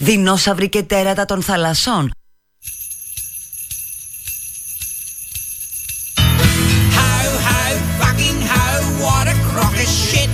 [0.00, 2.10] δεινόσαυροι και τέρατα των θαλασσών.
[6.96, 7.12] Ho,
[7.46, 7.62] ho,
[8.00, 8.66] fucking ho,
[9.04, 10.30] what a crock of shit.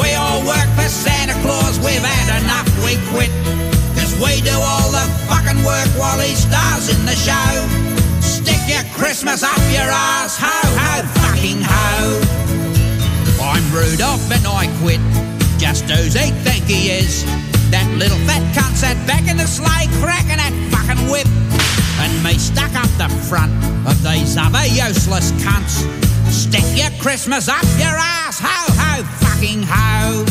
[0.00, 3.32] We all work for Santa Claus, we've had enough, we quit.
[3.96, 7.50] Cause we do all the fucking work while he stars in the show.
[8.36, 11.90] Stick your Christmas up your ass, ho, ho, fucking ho.
[13.50, 15.02] I'm Rudolph and I quit.
[15.64, 17.14] Just who's he think he is?
[17.70, 21.30] That little fat cunt sat back in the sleigh cracking that fucking whip.
[22.02, 23.54] And me stuck up the front
[23.86, 25.86] of these other useless cunts.
[26.26, 30.26] Stick your Christmas up your ass, ho ho fucking ho.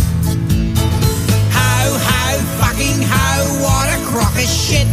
[1.56, 2.24] Ho ho
[2.60, 3.32] fucking ho,
[3.64, 4.88] what a crock of shit.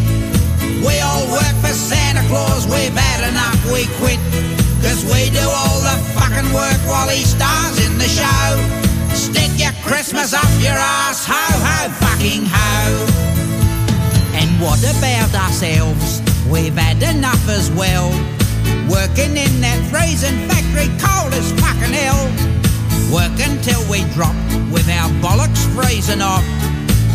[0.87, 4.23] We all work for Santa Claus, we've had enough, we quit.
[4.87, 8.86] Cause we do all the fucking work while he stars in the show.
[9.27, 13.27] Stick your Christmas up your ass, ho ho fucking ho.
[14.39, 16.23] And what about ourselves?
[16.49, 18.11] We've had enough as well.
[18.87, 22.23] Working in that freezing factory cold as fucking hell.
[23.11, 24.39] Work until we drop
[24.71, 26.47] with our bollocks freezing off.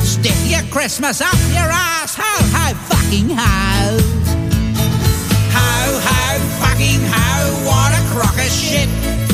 [0.04, 3.98] Stick your Christmas up your ass, ho ho fucking ho.
[5.56, 6.24] Ho ho
[6.60, 7.32] fucking ho,
[7.64, 9.31] what a crock of shit.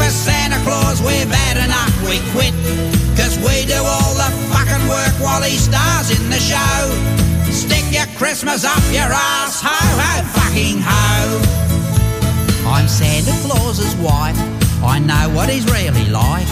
[0.00, 2.56] For Santa Claus, we've had enough, we quit.
[3.20, 6.80] Cause we do all the fucking work while he stars in the show.
[7.52, 11.36] Stick your Christmas up your ass, ho ho fucking ho.
[12.66, 14.40] I'm Santa Claus's wife,
[14.82, 16.48] I know what he's really like.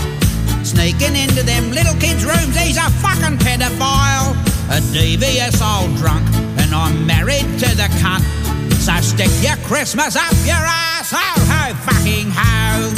[0.63, 4.37] Sneaking into them little kids' rooms, he's a fucking pedophile.
[4.69, 6.29] A devious old drunk,
[6.61, 8.48] and I'm married to the cunt.
[8.77, 12.93] So stick your Christmas up your ass, oh, ho ho fucking ho.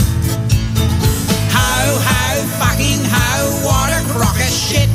[1.51, 2.23] Ho ho
[2.59, 3.31] fucking ho,
[3.67, 4.89] what a crock of shit.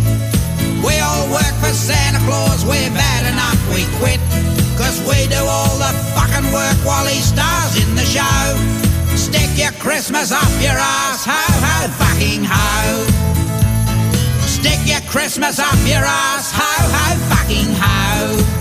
[0.83, 4.19] We all work for Santa Claus, we've had enough, we quit.
[4.77, 8.55] Cause we do all the fucking work while he stars in the show.
[9.15, 13.25] Stick your Christmas up your ass, ho ho fucking ho.
[14.45, 18.54] Stick your Christmas up your ass, ho ho fucking ho.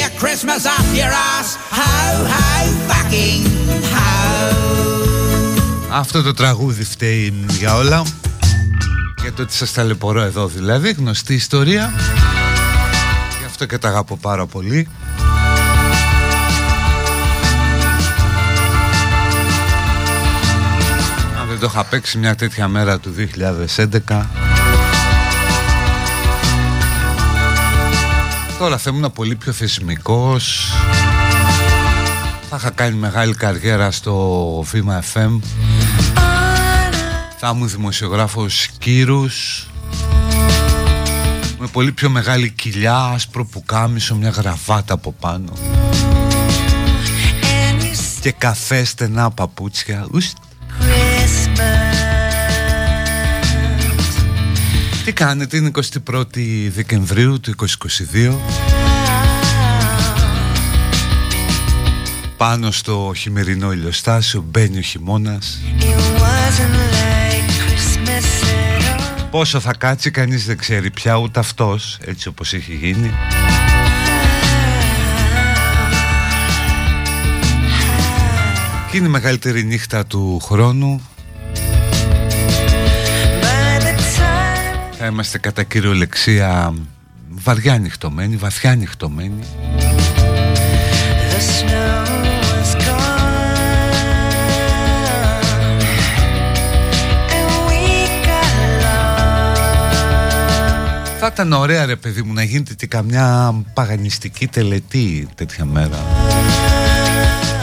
[0.00, 1.90] Stick your Christmas up your ass, ho
[2.32, 2.44] ho
[2.88, 3.44] fucking
[3.94, 4.10] ho.
[5.90, 8.02] Αυτό το τραγούδι φταίει για όλα.
[9.20, 11.92] Για το ότι σας ταλαιπωρώ εδώ δηλαδή Γνωστή ιστορία.
[13.38, 14.88] Γι' αυτό και τα αγαπώ πάρα πολύ.
[21.40, 23.14] Αν δεν το είχα παίξει μια τέτοια μέρα του
[24.08, 24.49] 2011
[28.60, 30.72] Τώρα θα ήμουν πολύ πιο θεσμικός.
[32.48, 35.38] Θα είχα κάνει μεγάλη καριέρα στο Βήμα FM
[37.38, 39.66] Θα ήμουν δημοσιογράφος κύρους.
[41.58, 45.52] Με πολύ πιο μεγάλη κοιλιά, άσπρο πουκάμισο, μια γραβάτα από πάνω.
[48.20, 50.06] Και καφέ στενά παπούτσια.
[50.12, 50.36] Ουστ.
[55.10, 57.54] Τι κάνετε, είναι 21η Δεκεμβρίου του
[58.12, 58.34] 2022
[62.36, 65.60] Πάνω στο χειμερινό ηλιοστάσιο μπαίνει ο χειμώνας.
[69.30, 73.10] Πόσο θα κάτσει κανείς δεν ξέρει πια ούτε αυτός έτσι όπως έχει γίνει.
[78.90, 81.00] Και είναι η μεγαλύτερη νύχτα του χρόνου
[85.02, 86.74] Θα είμαστε κατά κυριολεξία
[87.28, 89.42] βαριά νυχτωμένοι, βαθιά νυχτωμένοι.
[101.18, 105.98] Θα ήταν ωραία ρε παιδί μου να γίνεται και καμιά παγανιστική τελετή τέτοια μέρα.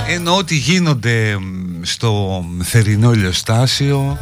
[0.10, 1.38] Εννοώ ότι γίνονται
[1.82, 4.18] στο θερινό ηλιοστάσιο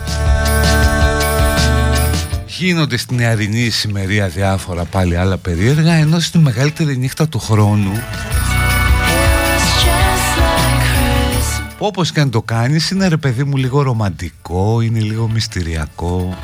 [2.57, 7.91] Γίνονται στην νεαρινή ησημερία διάφορα πάλι άλλα περίεργα Ενώ στη μεγαλύτερη νύχτα του χρόνου
[11.77, 16.37] που όπως και αν το κάνεις είναι ρε παιδί μου λίγο ρομαντικό, είναι λίγο μυστηριακό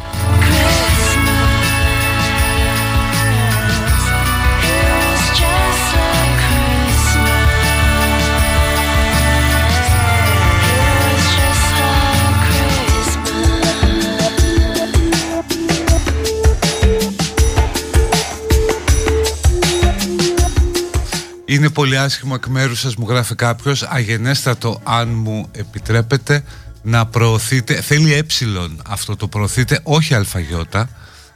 [21.51, 26.43] Είναι πολύ άσχημο εκ μέρους σας μου γράφει κάποιος Αγενέστατο αν μου επιτρέπετε
[26.81, 30.89] Να προωθείτε Θέλει ε αυτό το προωθείτε Όχι αλφαγιώτα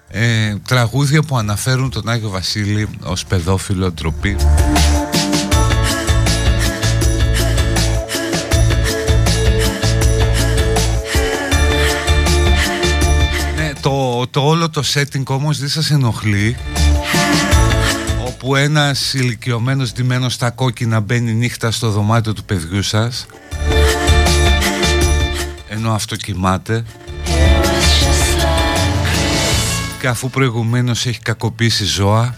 [0.07, 4.35] ε, τραγούδια που αναφέρουν τον Άγιο Βασίλη ως παιδόφιλο ντροπή.
[13.55, 16.57] Ναι, το, το όλο το setting όμως δεν σας ενοχλεί
[18.45, 23.25] όπου ένας ηλικιωμένος ντυμένος στα κόκκινα μπαίνει νύχτα στο δωμάτιο του παιδιού σας
[25.69, 26.83] ενώ αυτό κοιμάται
[29.99, 32.35] και αφού προηγουμένως έχει κακοποιήσει ζώα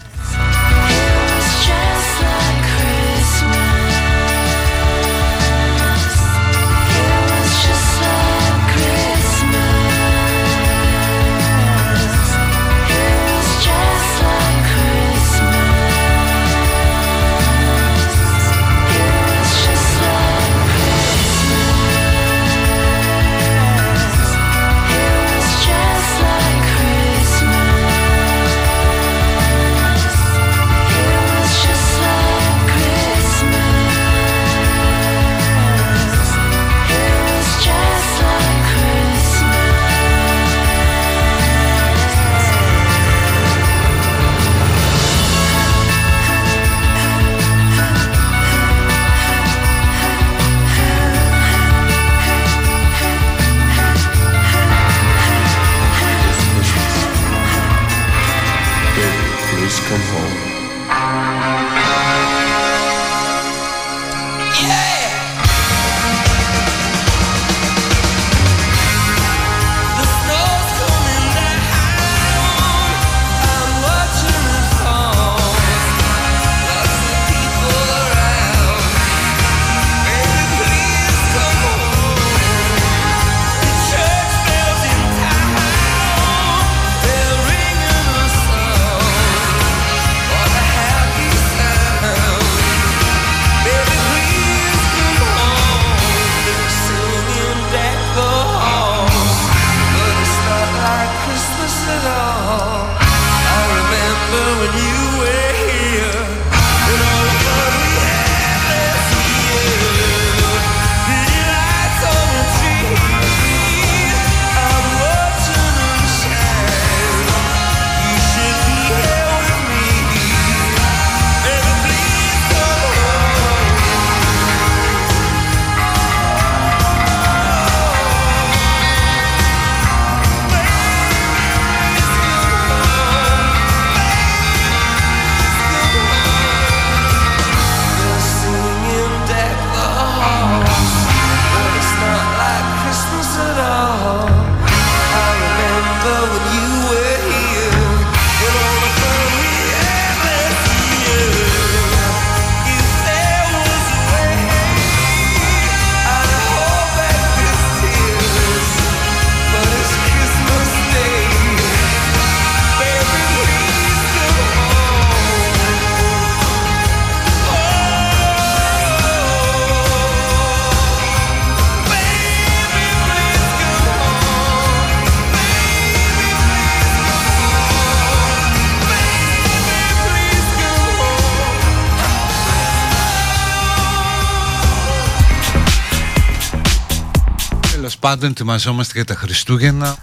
[188.08, 189.96] πάντων ετοιμαζόμαστε για τα Χριστούγεννα.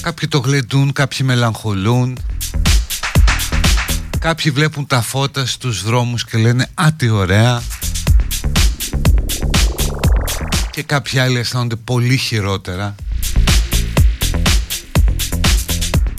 [0.00, 2.18] Κάποιοι το γλεντούν, κάποιοι μελαγχολούν.
[4.18, 7.62] Κάποιοι βλέπουν τα φώτα στους δρόμους και λένε «Α, τι ωραία»
[10.70, 12.94] Και κάποιοι άλλοι αισθάνονται πολύ χειρότερα.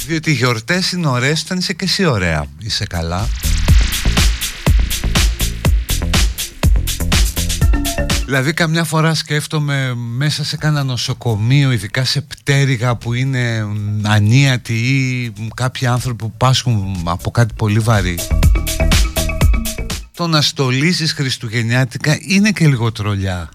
[0.06, 3.28] Διότι οι γιορτές είναι ωραίες όταν είσαι και εσύ ωραία Είσαι καλά
[8.32, 13.68] Δηλαδή καμιά φορά σκέφτομαι μέσα σε κάνα νοσοκομείο ειδικά σε πτέρυγα που είναι
[14.04, 18.20] ανίατοι ή κάποιοι άνθρωποι που πάσχουν από κάτι πολύ βαρύ
[20.14, 23.50] το να στολίζεις χριστουγεννιάτικα είναι και λίγο τρολιά.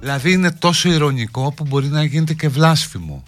[0.00, 3.24] Δηλαδή είναι τόσο ηρωνικό που μπορεί να γίνεται και βλάσφημο.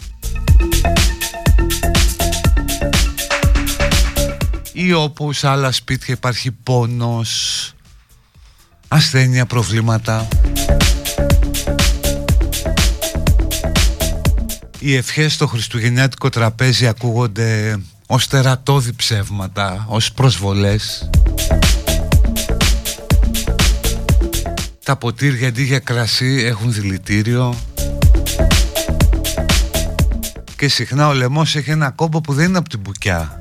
[4.73, 7.63] Ή όπως σε άλλα σπίτια υπάρχει πόνος
[8.94, 10.28] ασθένεια, προβλήματα.
[14.78, 21.10] Οι ευχές στο χριστουγεννιάτικο τραπέζι ακούγονται ως τερατώδη ψεύματα, ως προσβολές.
[24.84, 27.54] Τα ποτήρια αντί για κρασί έχουν δηλητήριο
[30.56, 33.38] και συχνά ο λαιμός έχει ένα κόμπο που δεν είναι από την μπουκιά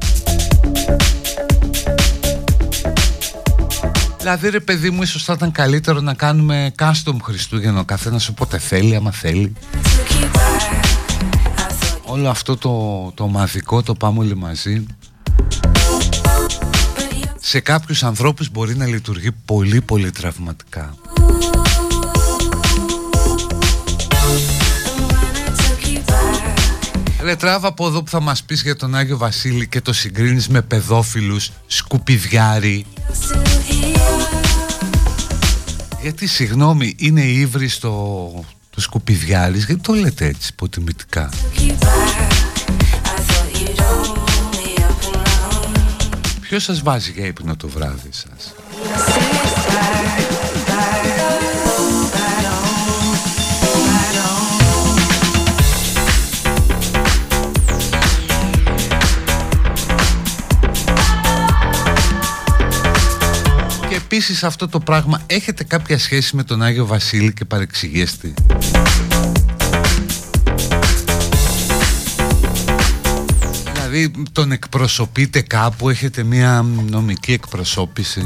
[4.24, 8.58] Δηλαδή ρε παιδί μου ίσως θα ήταν καλύτερο να κάνουμε custom Χριστούγεννα ο καθένας όποτε
[8.58, 9.54] θέλει άμα θέλει.
[12.04, 14.86] Όλο αυτό το, το μαθικό το πάμε όλοι μαζί.
[17.40, 20.96] Σε κάποιους ανθρώπους μπορεί να λειτουργεί πολύ πολύ τραυματικά.
[27.22, 30.48] Ρε τράβα από εδώ που θα μας πεις για τον Άγιο Βασίλη και το συγκρίνεις
[30.48, 32.86] με παιδόφιλους σκουπιδιάρι
[36.04, 41.30] Γιατί συγγνώμη είναι ύβρι στο το σκουπιδιάρις γιατί το λέτε έτσι υποτιμητικά;
[46.42, 48.54] Ποιος σας βάζει για ύπνο το βράδυ σας;
[64.16, 68.34] Επίσης αυτό το πράγμα έχετε κάποια σχέση με τον Άγιο Βασίλη και παρεξηγήστη
[73.74, 78.26] Δηλαδή τον εκπροσωπείτε κάπου, έχετε μια νομική εκπροσώπηση.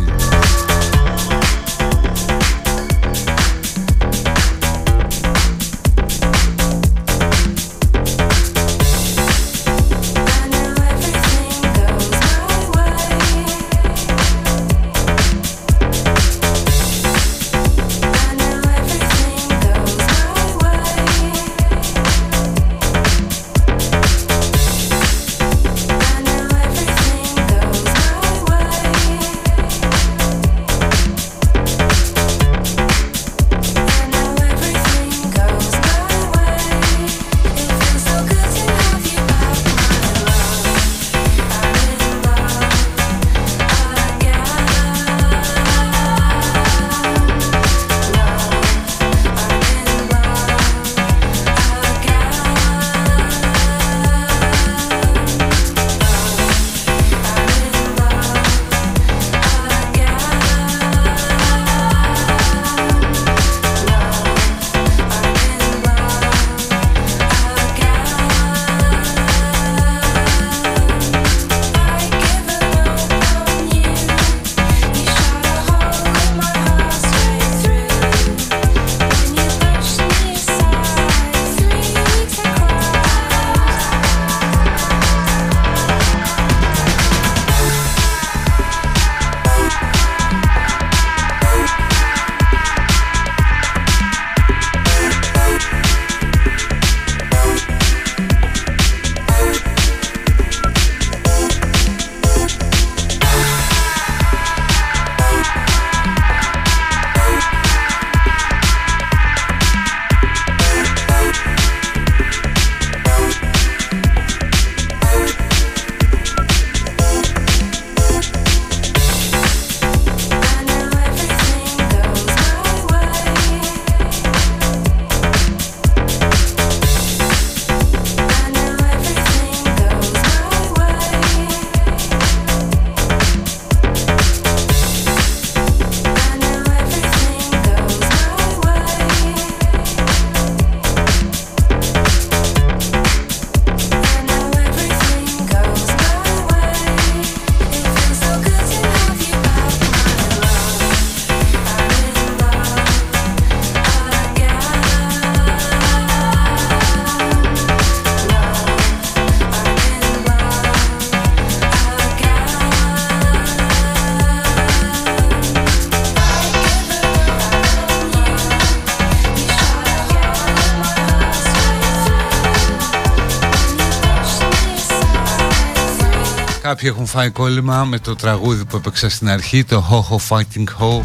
[176.77, 180.63] Κάποιοι έχουν φάει κόλλημα με το τραγούδι που έπαιξα στην αρχή Το Ho Ho Fighting
[180.79, 181.01] Ho.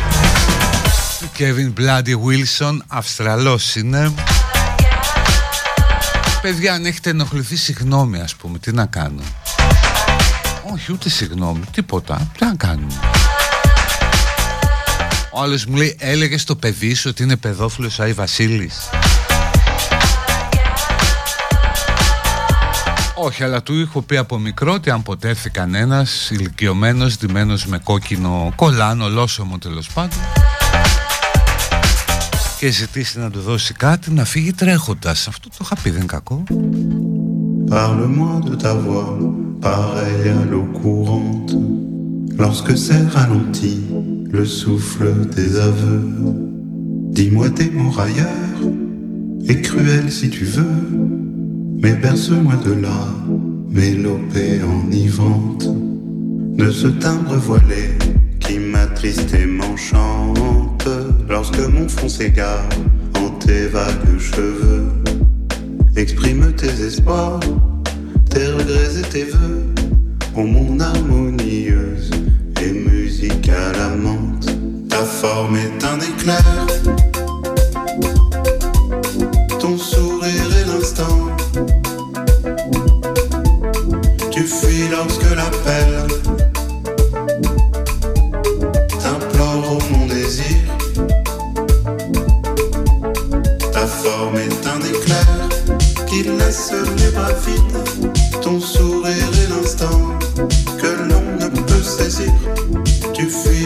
[1.38, 4.12] Kevin Bloody Wilson Αυστραλός είναι.
[6.42, 9.22] Παιδιά αν έχετε ενοχληθεί συγγνώμη ας πούμε Τι να κάνω.
[10.74, 13.00] Όχι ούτε συγγνώμη Τίποτα Τι να κάνουμε.
[15.32, 18.90] Ο άλλος μου λέει έλεγες στο παιδί σου ότι είναι παιδόφιλος Άι Βασίλης;
[23.24, 27.78] Όχι, αλλά του είχα πει από μικρό ότι αν ποτέ έρθει κανένας ηλικιωμένος, ντυμένος με
[27.78, 30.18] κόκκινο κολάν, ολόσωμο τέλος πάντων,
[32.58, 35.28] και ζητήσει να του δώσει κάτι, να φύγει τρέχοντας.
[35.28, 36.42] Αυτό το είχα πει, δεν είναι κακό.
[37.70, 39.10] Parle-moi de ta voix,
[39.68, 41.52] pareille à l'eau courante,
[42.42, 43.74] lorsque c'est ralenti,
[44.36, 46.08] le souffle des aveux.
[47.16, 48.62] Dis-moi tes mots ailleurs,
[49.50, 51.21] et cruel si tu veux.
[51.82, 53.08] Mais berce-moi de là,
[53.68, 55.66] mélopée enivrante
[56.56, 57.98] de ce timbre voilé
[58.38, 60.88] qui m'attriste et m'enchante
[61.28, 62.68] lorsque mon front s'égare
[63.16, 64.84] en tes vagues cheveux.
[65.96, 67.40] Exprime tes espoirs,
[68.30, 69.64] tes regrets et tes vœux,
[70.36, 72.12] en mon harmonieuse
[72.62, 74.56] et musicale amante.
[74.88, 76.66] Ta forme est un éclair,
[79.58, 79.76] ton.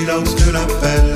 [0.06, 1.15] love's good up and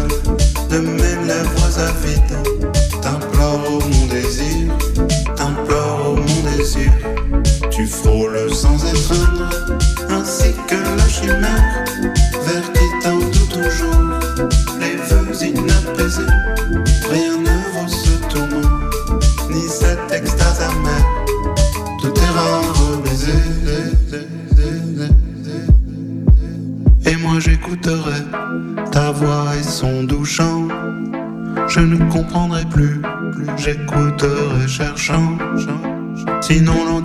[36.50, 36.99] sinon l'on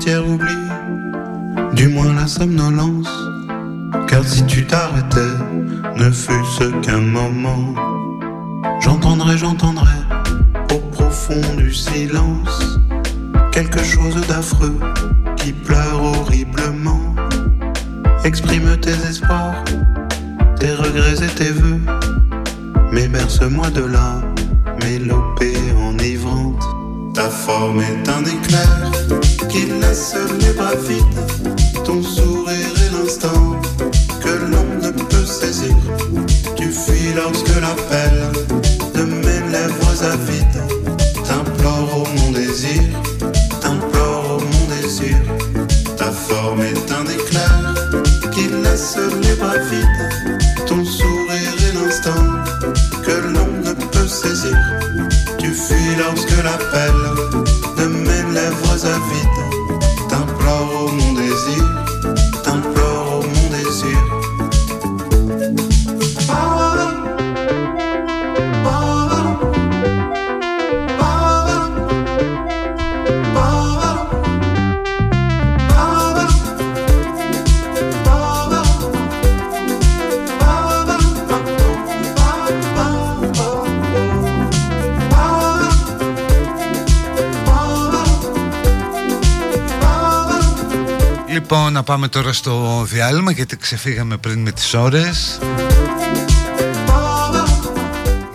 [91.75, 95.39] να πάμε τώρα στο διάλειμμα γιατί ξεφύγαμε πριν με τις ώρες.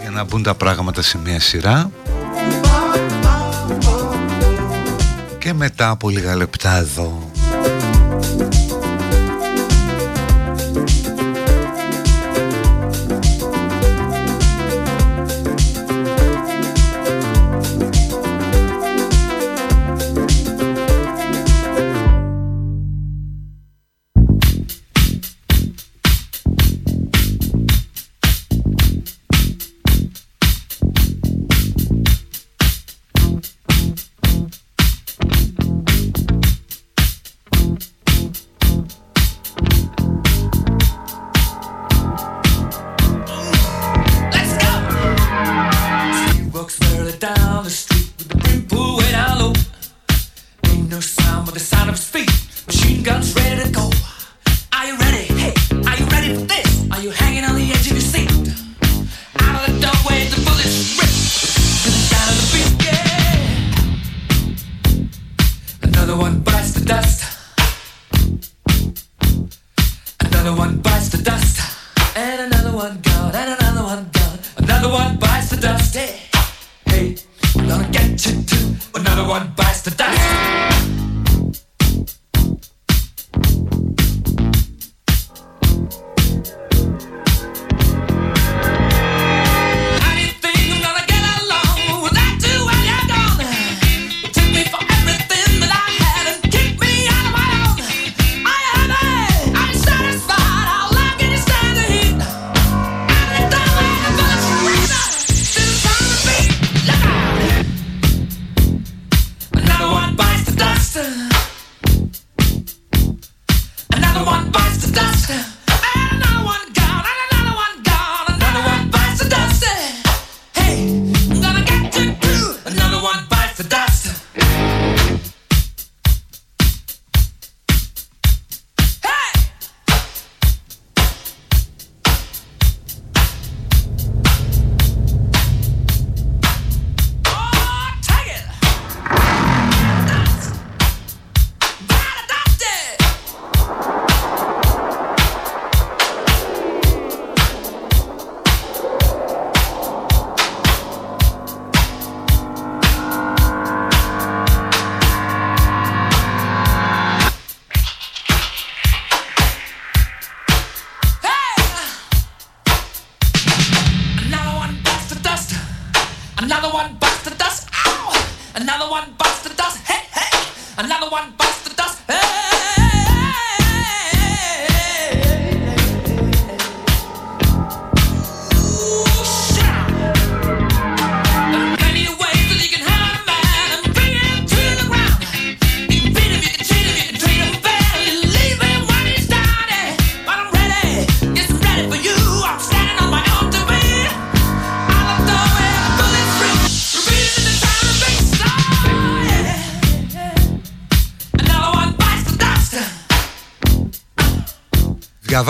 [0.01, 1.91] Για να μπουν τα πράγματα σε μια σειρά.
[5.39, 7.30] Και μετά από λίγα λεπτά εδώ.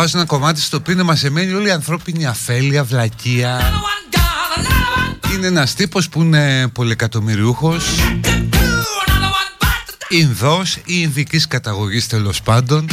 [0.01, 3.73] Διαβάζω ένα κομμάτι στο οποίο μας εμένει όλη η ανθρώπινη αφέλεια, βλακεία.
[5.35, 7.85] Είναι ένας τύπος που είναι πολυεκατομμυριούχος,
[10.09, 12.89] Ινδός ή Ινδικής καταγωγής τέλος πάντων.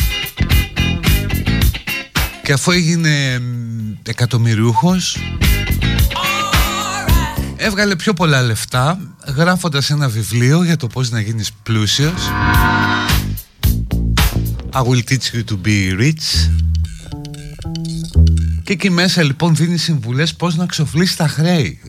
[2.43, 3.41] Και αφού έγινε
[4.03, 5.17] εκατομμυριούχος,
[7.55, 8.99] έβγαλε πιο πολλά λεφτά
[9.35, 12.31] γράφοντας ένα βιβλίο για το πώς να γίνεις πλούσιος.
[14.73, 16.56] I will teach you to be rich.
[18.67, 21.79] Και εκεί μέσα λοιπόν δίνει συμβουλές πώς να ξοφλείς τα χρέη.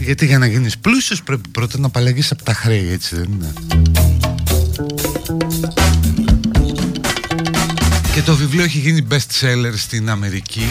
[0.00, 3.52] Γιατί για να γίνεις πλούσιος πρέπει πρώτα να απαλλαγείς από τα χρέη, έτσι δεν είναι.
[8.14, 10.66] Και το βιβλίο έχει γίνει best seller στην Αμερική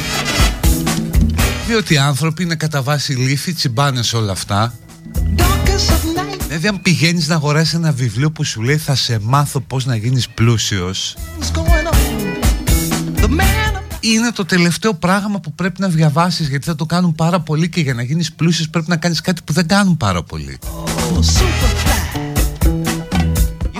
[1.67, 4.73] διότι οι άνθρωποι είναι κατά βάση λύθη, τσιμπάνες όλα αυτά
[6.47, 9.95] Δηλαδή αν πηγαίνεις να αγοράσεις ένα βιβλίο που σου λέει θα σε μάθω πώς να
[9.95, 11.15] γίνεις πλούσιος
[13.99, 17.81] είναι το τελευταίο πράγμα που πρέπει να διαβάσεις γιατί θα το κάνουν πάρα πολύ και
[17.81, 20.59] για να γίνεις πλούσιος πρέπει να κάνεις κάτι που δεν κάνουν πάρα πολύ.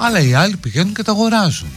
[0.01, 1.67] Αλλά οι άλλοι πηγαίνουν και τα αγοράζουν.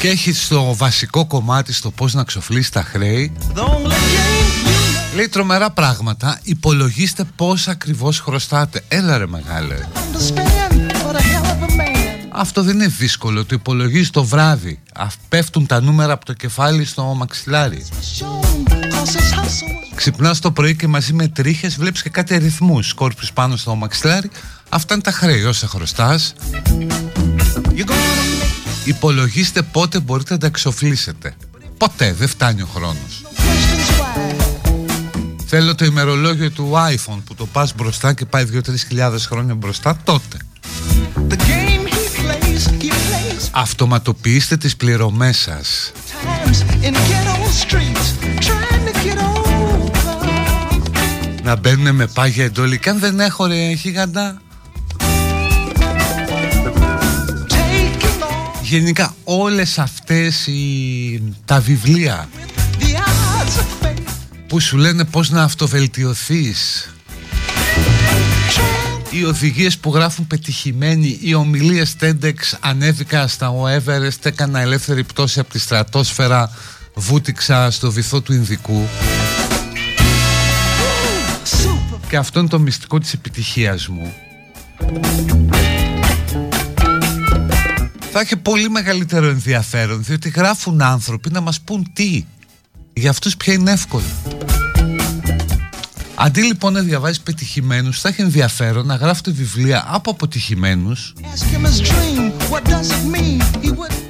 [0.00, 3.32] Και έχει το βασικό κομμάτι στο πώς να ξοφλείς τα χρέη
[5.14, 6.40] Λέει τρομερά πράγματα.
[6.42, 8.84] Υπολογίστε πώς ακριβώς χρωστάτε.
[8.88, 9.74] Έλα ρε μεγάλε
[12.34, 14.80] αυτό δεν είναι δύσκολο, το υπολογίζεις το βράδυ.
[15.28, 17.86] Πέφτουν τα νούμερα από το κεφάλι στο μαξιλάρι.
[19.94, 22.88] Ξυπνάς το πρωί και μαζί με τρίχες βλέπεις και κάτι αριθμούς.
[22.88, 24.30] Σκόρπεις πάνω στο μαξιλάρι.
[24.68, 26.34] Αυτά είναι τα χρέη όσα χρωστάς.
[28.84, 31.34] Υπολογίστε πότε μπορείτε να τα εξοφλήσετε.
[31.78, 33.22] Ποτέ, δεν φτάνει ο χρόνος.
[35.46, 39.96] Θέλω το ημερολόγιο του iPhone που το πας μπροστά και πάει 2-3 χιλιάδες χρόνια μπροστά
[40.04, 40.36] τότε.
[43.56, 45.92] Αυτοματοποιήστε τις πληρωμές σας.
[51.42, 52.78] Να μπαίνουν με πάγια εντόλη.
[52.78, 54.42] Και αν δεν έχω ρε γιγαντά.
[58.62, 61.34] Γενικά όλες αυτές οι...
[61.44, 62.28] τα βιβλία
[64.46, 66.93] Που σου λένε πως να αυτοβελτιωθείς
[69.14, 75.40] οι οδηγίες που γράφουν πετυχημένοι, οι ομιλίες TEDx ανέβηκα στα ο Everest, έκανα ελεύθερη πτώση
[75.40, 76.50] από τη στρατόσφαιρα,
[76.94, 78.88] βούτυξα στο βυθό του Ινδικού.
[82.08, 84.12] Και αυτό είναι το μυστικό της επιτυχίας μου.
[88.12, 92.24] Θα έχει πολύ μεγαλύτερο ενδιαφέρον, διότι γράφουν άνθρωποι να μας πούν τι.
[92.92, 94.04] Για αυτούς πια είναι εύκολο.
[96.14, 101.12] Αντί λοιπόν να διαβάζεις πετυχημένους, θα έχει ενδιαφέρον να γράφετε βιβλία από αποτυχημένους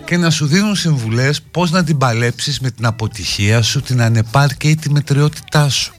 [0.05, 4.71] και να σου δίνουν συμβουλές πώς να την παλέψεις με την αποτυχία σου, την ανεπάρκεια
[4.71, 5.93] ή τη μετριότητά σου.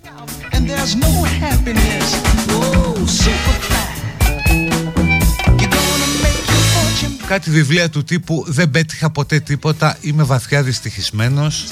[7.28, 11.65] Κάτι βιβλία του τύπου «Δεν πέτυχα ποτέ τίποτα, είμαι βαθιά δυστυχισμένος»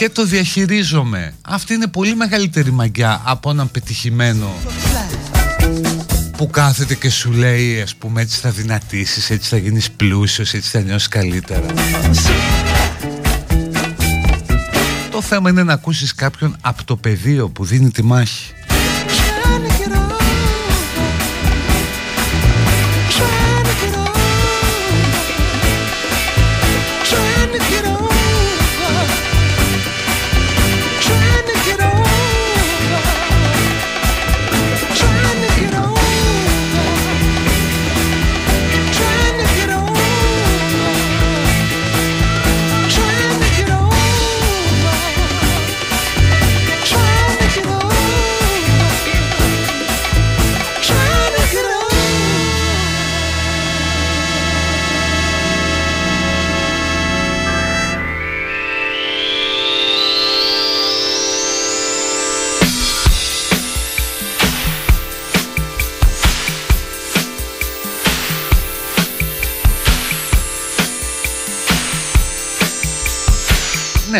[0.00, 1.34] και το διαχειρίζομαι.
[1.42, 4.48] Αυτή είναι πολύ μεγαλύτερη μαγιά από έναν πετυχημένο
[6.36, 10.70] που κάθεται και σου λέει ας πούμε έτσι θα δυνατήσεις, έτσι θα γίνεις πλούσιος, έτσι
[10.70, 11.66] θα νιώσεις καλύτερα
[15.10, 18.52] Το θέμα είναι να ακούσεις κάποιον από το πεδίο που δίνει τη μάχη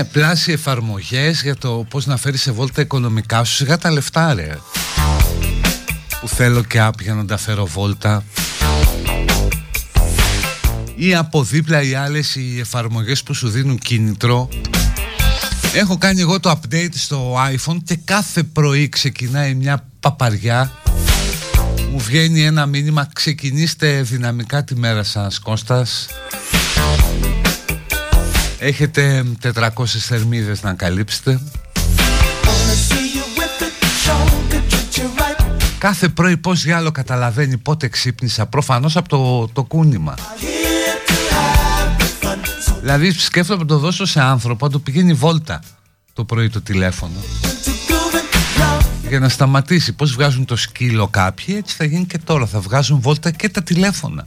[0.00, 3.54] Ναι, πλάσι εφαρμογές για το πώς να φέρεις σε βόλτα οικονομικά σου.
[3.54, 4.58] Σιγά τα λεφτά ρε.
[6.20, 8.24] Που θέλω και άπ για να τα φέρω βόλτα.
[10.94, 14.48] Ή από δίπλα οι άλλες οι εφαρμογές που σου δίνουν κίνητρο.
[15.74, 20.72] Έχω κάνει εγώ το update στο iPhone και κάθε πρωί ξεκινάει μια παπαριά.
[21.90, 26.06] Μου βγαίνει ένα μήνυμα ξεκινήστε δυναμικά τη μέρα σας Κώστας
[28.62, 31.40] Έχετε 400 θερμίδες να καλύψετε.
[35.78, 38.46] Κάθε πρωί πώς άλλο καταλαβαίνει πότε ξύπνησα.
[38.46, 40.14] Προφανώς από το, το κούνημα.
[42.80, 45.62] Δηλαδή σκέφτομαι να το δώσω σε άνθρωπο Να το πηγαίνει βόλτα
[46.12, 47.24] το πρωί το τηλέφωνο.
[49.08, 49.92] Για να σταματήσει.
[49.92, 52.46] Πως βγάζουν το σκύλο κάποιοι έτσι θα γίνει και τώρα.
[52.46, 54.24] Θα βγάζουν βόλτα και τα τηλέφωνα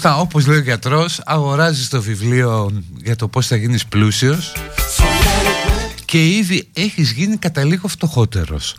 [0.00, 4.52] Σωστά, όπως λέει ο γιατρός, αγοράζεις το βιβλίο για το πώς θα γίνεις πλούσιος
[6.04, 8.76] και ήδη έχεις γίνει κατά λίγο φτωχότερος.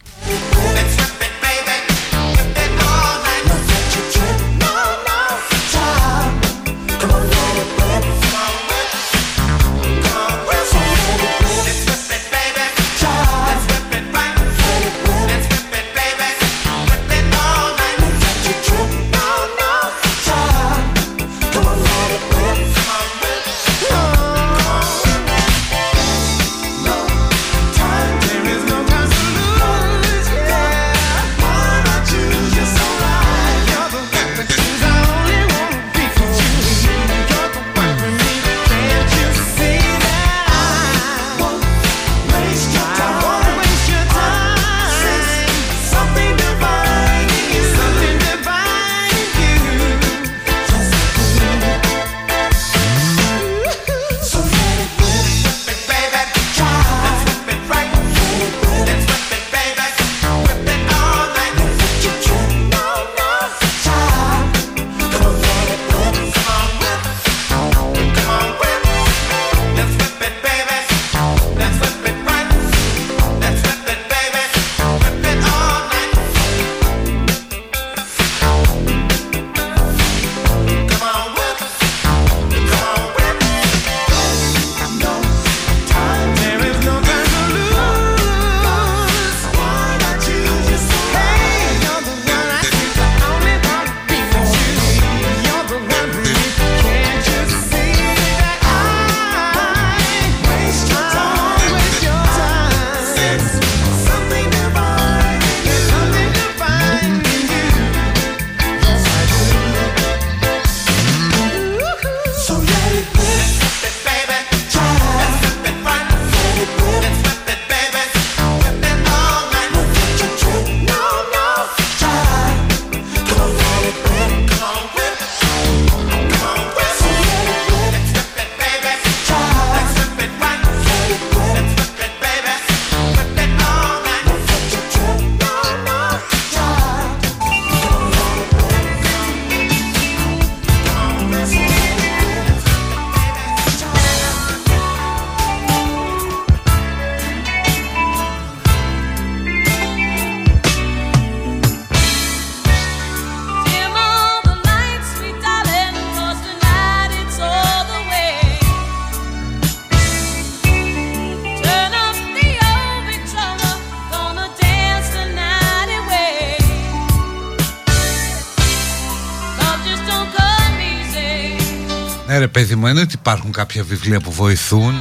[173.49, 174.93] Υπάρχουν κάποια βιβλία που βοηθούν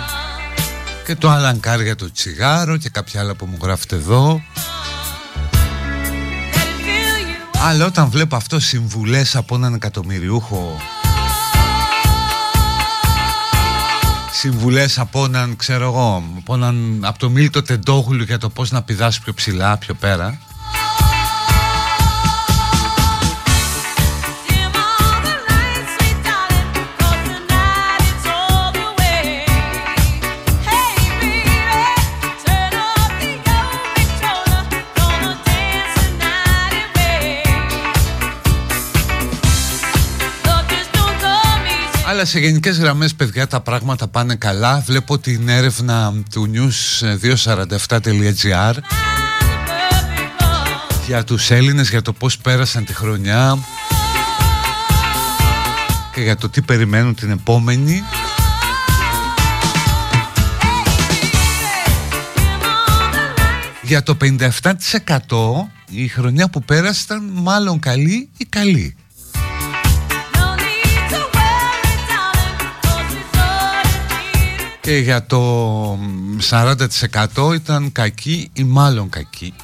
[1.07, 4.43] και το Αλανκάρ για το τσιγάρο και κάποια άλλα που μου γράφετε εδώ.
[7.65, 10.81] Αλλά όταν βλέπω αυτό συμβουλές από έναν εκατομμυριούχο
[14.33, 18.83] Συμβουλές από έναν, ξέρω εγώ, από, έναν, από το Μίλτο Τεντόγλου για το πώς να
[18.83, 20.39] πηδάς πιο ψηλά, πιο πέρα
[42.19, 44.83] Αλλά σε γενικές γραμμές παιδιά τα πράγματα πάνε καλά.
[44.87, 48.75] Βλέπω την έρευνα του news247.gr
[51.07, 53.59] Για τους Έλληνες για το πως πέρασαν τη χρονιά
[56.15, 58.03] Και για το τι περιμένουν την επόμενη.
[63.83, 64.53] Για το 57%
[65.91, 68.97] η χρονιά που πέρασε ήταν μάλλον καλή ή καλή
[74.89, 75.99] και για το
[76.51, 79.55] 40% ήταν κακή ή μάλλον κακή.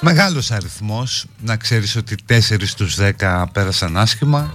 [0.00, 4.54] Μεγάλος αριθμός, να ξέρεις ότι 4 στους 10 πέρασαν άσχημα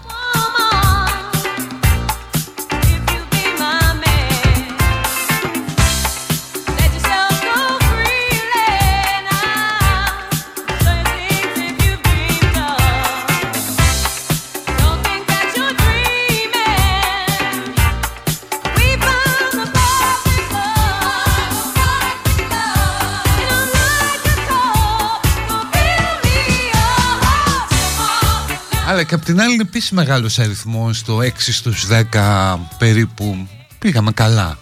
[29.11, 33.47] και απ' την άλλη είναι επίσης μεγάλος αριθμός Το 6 στους 10 περίπου
[33.79, 34.57] πήγαμε καλά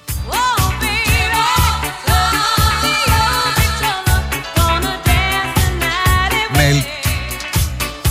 [6.53, 6.85] με,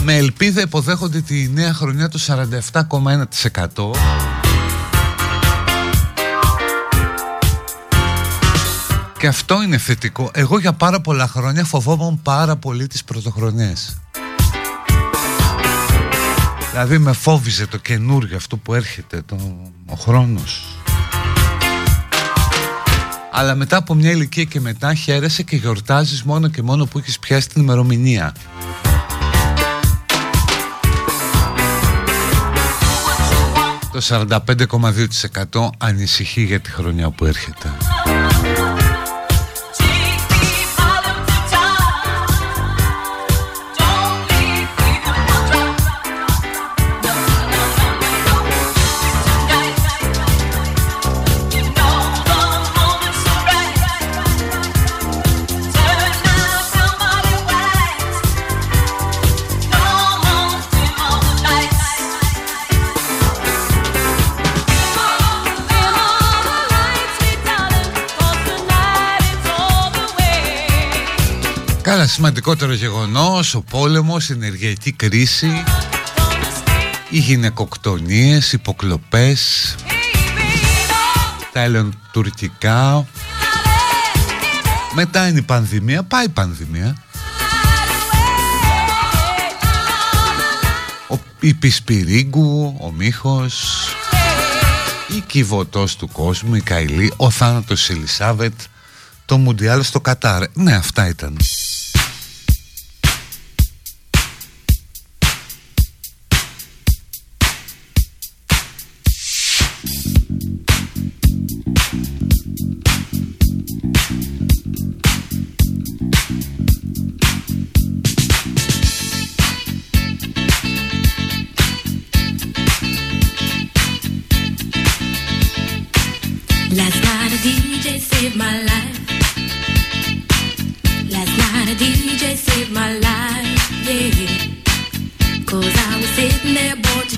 [0.03, 3.90] με ελπίδα υποδέχονται τη νέα χρονιά το 47,1%
[9.18, 10.31] Και αυτό είναι θετικό.
[10.33, 13.96] Εγώ για πάρα πολλά χρόνια φοβόμουν πάρα πολύ τις πρωτοχρονιές.
[16.80, 19.36] Δηλαδή με φόβιζε το καινούργιο αυτό που έρχεται, το,
[19.86, 20.64] ο χρόνος.
[23.32, 27.18] Αλλά μετά από μια ηλικία και μετά χαίρεσαι και γιορτάζεις μόνο και μόνο που έχεις
[27.18, 28.32] πιάσει την ημερομηνία.
[33.92, 34.28] Το
[35.52, 37.68] 45,2% ανησυχεί για τη χρονιά που έρχεται.
[72.09, 75.65] Σημαντικότερο γεγονός Ο πόλεμος, η ενεργειακή κρίση
[77.11, 79.75] Οι γυναικοκτονίες, υποκλοπές
[81.52, 83.06] Τα ελληνοτουρκικά
[84.94, 86.96] Μετά είναι η πανδημία Πάει η πανδημία
[91.09, 93.87] ο, Η Πισπυρίγκου Ο Μίχος
[95.17, 98.54] Η Κιβωτός του κόσμου Η Καηλή Ο θάνατος Ελισάβετ
[99.29, 100.42] το Μουντιάλ στο Κατάρ.
[100.52, 101.37] Ναι, αυτά ήταν.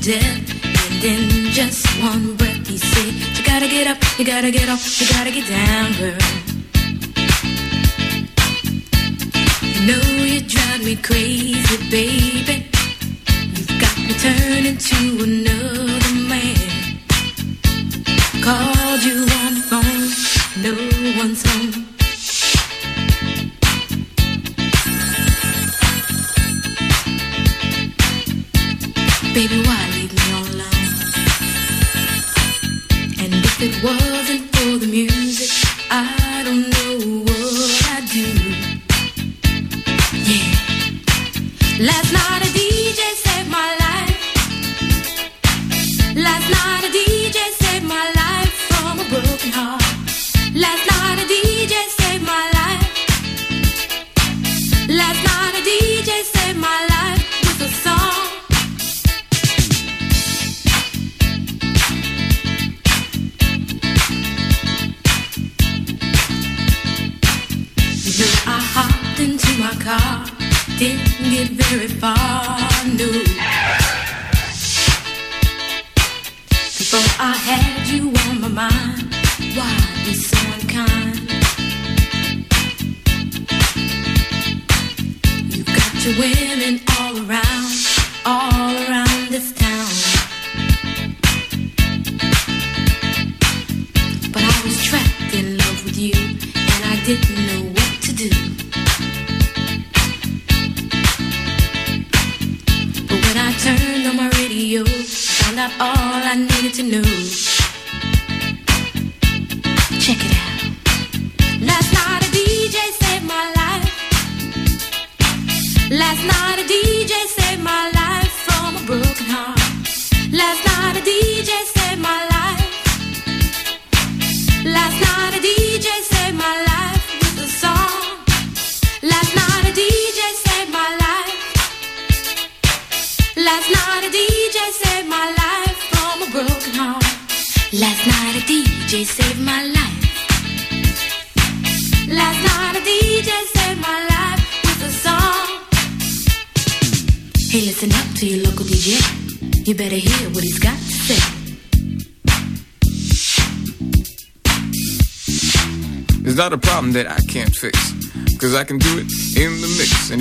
[0.01, 0.65] Death.
[0.65, 5.01] And in just one breath he said, You gotta get up, you gotta get off,
[5.01, 6.17] you gotta get down, girl.
[9.63, 12.67] You know you drive me crazy, baby.
[13.55, 16.57] You've got me turning to another man.
[18.43, 20.11] Called you on the phone,
[20.65, 21.00] no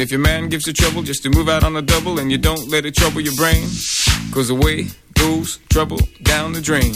[0.08, 2.38] if your man gives you trouble just to move out on a double and you
[2.38, 3.64] don't let it trouble your brain,
[4.34, 6.92] cause away goes trouble down the drain.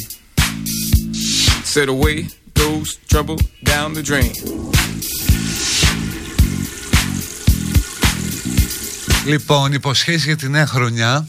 [1.64, 4.32] Said away goes trouble down the drain.
[9.26, 11.24] Λοιπόν, υποσχέσεις για τη νέα χρονιά.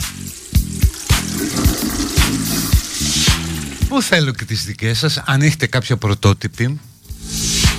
[3.88, 6.80] Πού θέλω και τις δικές σας, αν έχετε κάποια πρωτότυπη.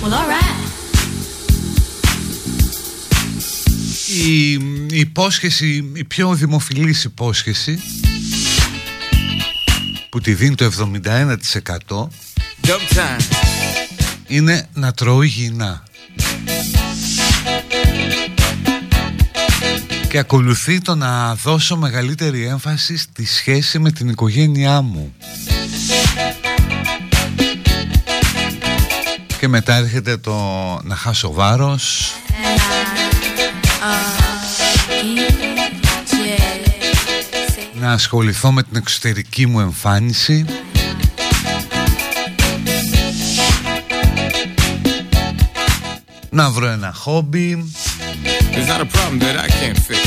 [0.03, 0.84] Well, alright.
[4.08, 7.80] Η, η υπόσχεση, η πιο δημοφιλής υπόσχεση
[10.08, 12.08] που τη δίνει το 71%
[12.66, 13.20] Dub time.
[14.26, 15.82] είναι να τρώω υγιεινά.
[20.08, 25.14] Και ακολουθεί το να δώσω μεγαλύτερη έμφαση στη σχέση με την οικογένειά μου.
[29.38, 30.34] Και μετά έρχεται το
[30.82, 32.12] να χάσω βάρος,
[37.80, 40.44] να ασχοληθώ με την εξωτερική μου εμφάνιση
[46.30, 47.72] να βρω ένα χόμπι
[48.52, 50.00] It's not a problem that I can't fix;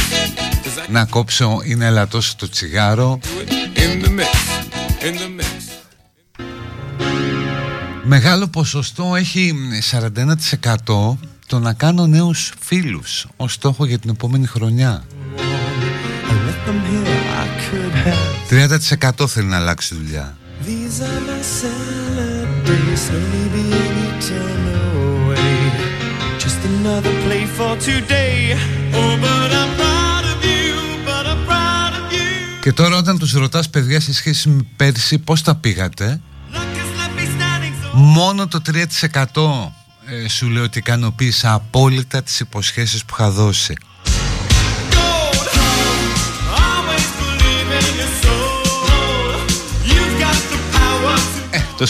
[0.63, 4.33] Cause I να κόψω είναι ελαττός το τσιγάρο do it in the mix.
[5.01, 5.79] In the mix.
[8.03, 9.53] Μεγάλο ποσοστό έχει
[9.91, 11.17] 41%
[11.49, 15.03] το να κάνω νέους φίλους ως στόχο για την επόμενη χρονιά
[19.19, 25.55] 30% θέλει να αλλάξει δουλειά These are my salad days, slowly being eaten away.
[26.43, 28.35] Just another play for today.
[28.99, 30.71] Oh, but I'm proud of you,
[31.07, 32.61] but I'm proud of you.
[32.61, 36.21] Και τώρα όταν τους ρωτάς παιδιά σε σχέση με πέρσι πώς τα πήγατε;
[36.53, 39.78] Luck has left me standing so Μόνο το 3%
[40.11, 43.75] ε, σου λέω ότι ικανοποίησα απόλυτα τις υποσχέσεις που είχα δώσει
[44.91, 45.47] gold.
[46.65, 48.59] Always believe in your soul.
[49.89, 51.85] You've got the power to Ε, το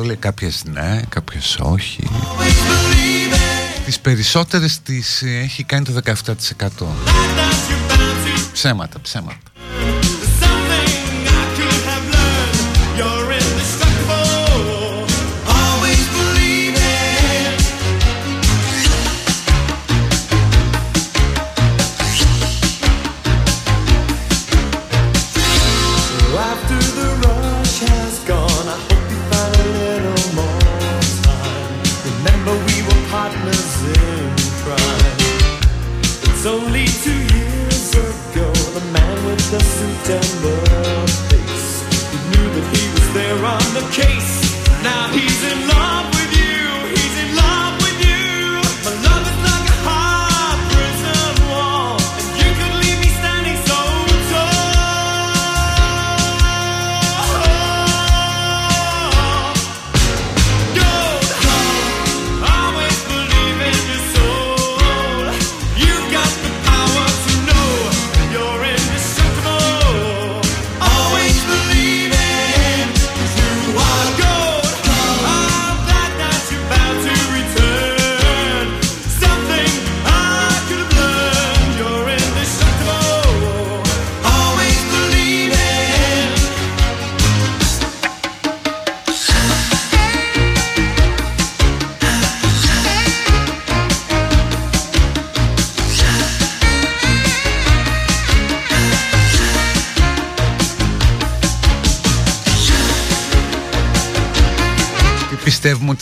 [0.00, 3.84] 41% λέει κάποιες ναι, κάποιες όχι always believe it.
[3.84, 6.86] Τις περισσότερες τις ε, έχει κάνει το 17% That you're
[7.90, 9.51] bound to Ψέματα, ψέματα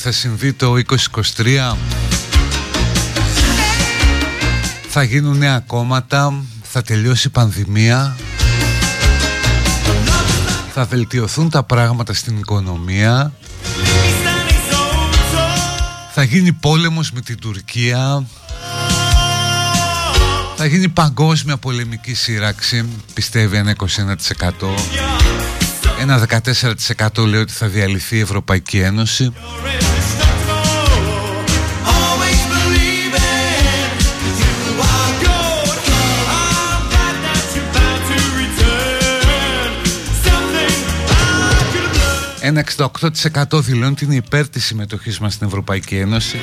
[0.01, 0.74] ότι θα συμβεί το
[1.36, 1.74] 2023
[4.88, 8.16] Θα γίνουν νέα κόμματα Θα τελειώσει η πανδημία.
[10.72, 13.32] Θα βελτιωθούν τα πράγματα στην οικονομία.
[16.12, 18.26] Θα γίνει πόλεμος με την Τουρκία.
[20.57, 25.30] Θα γίνει παγκόσμια πολεμική σύραξη Πιστεύει ένα 21%
[26.01, 26.26] ένα
[27.16, 29.32] 14% λέει ότι θα διαλυθεί η Ευρωπαϊκή Ένωση.
[42.51, 46.36] Ένα 68% δηλώνει ότι είναι υπέρ της συμμετοχής μας στην Ευρωπαϊκή Ένωση.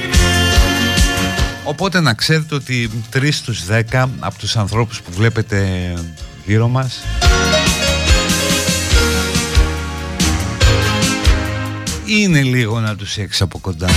[1.63, 5.93] Οπότε να ξέρετε ότι 3 στους 10 από τους ανθρώπους που βλέπετε
[6.45, 6.99] γύρω μας
[12.05, 13.89] είναι λίγο να τους έχεις από κοντά.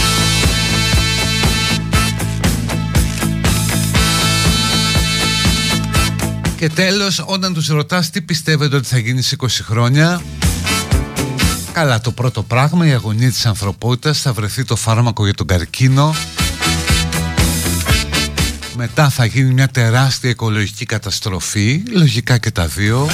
[6.56, 10.22] Και τέλος, όταν τους ρωτάς τι πιστεύετε ότι θα γίνει σε 20 χρόνια
[11.81, 16.14] Καλά, το πρώτο πράγμα, η αγωνία της ανθρωπότητας θα βρεθεί το φάρμακο για τον καρκίνο.
[18.76, 23.09] Μετά θα γίνει μια τεράστια οικολογική καταστροφή, λογικά και τα δύο.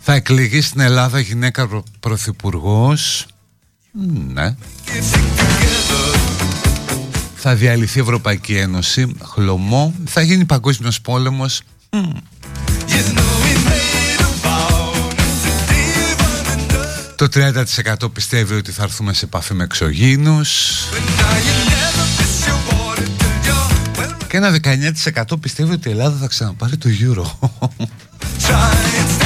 [0.00, 3.26] Θα εκλεγεί στην Ελλάδα γυναίκα προ- πρωθυπουργός.
[4.32, 4.54] Ναι.
[7.36, 9.12] Θα διαλυθεί η Ευρωπαϊκή Ένωση.
[9.22, 9.94] Χλωμό.
[10.06, 11.60] Θα γίνει παγκόσμιος πόλεμος.
[11.92, 12.12] Μμμ.
[17.16, 20.84] Το 30% πιστεύει ότι θα έρθουμε σε επαφή με εξωγήινους.
[24.28, 24.56] Και ένα
[25.26, 27.48] 19% πιστεύει ότι η Ελλάδα θα ξαναπάρει το Euro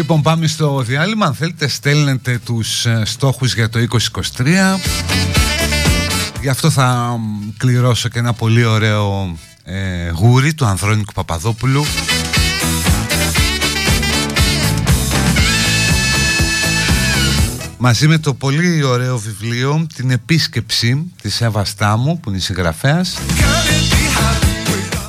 [0.00, 1.26] Λοιπόν πάμε στο διάλειμμα.
[1.26, 3.78] Αν θέλετε στέλνετε τους ε, στόχους για το
[4.36, 4.46] 2023
[6.40, 11.84] Γι' αυτό θα μ, κληρώσω και ένα πολύ ωραίο ε, γούρι του Ανδρώνικου Παπαδόπουλου.
[17.78, 23.18] Μαζί με το πολύ ωραίο βιβλίο Την επίσκεψη της Εύα Στάμου που είναι συγγραφέας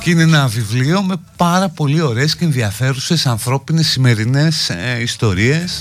[0.02, 5.80] και είναι ένα βιβλίο με πάρα πολύ ωραίες και ενδιαφέρουσες ανθρώπινες σημερινές ε, ιστορίες.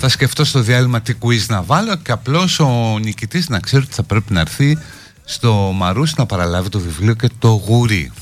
[0.00, 3.94] Θα σκεφτώ στο διάλειμμα τι quiz να βάλω και απλώς ο νικητής να ξέρει ότι
[3.94, 4.78] θα πρέπει να έρθει
[5.24, 8.12] στο Μαρούς να παραλάβει το βιβλίο και το γουρί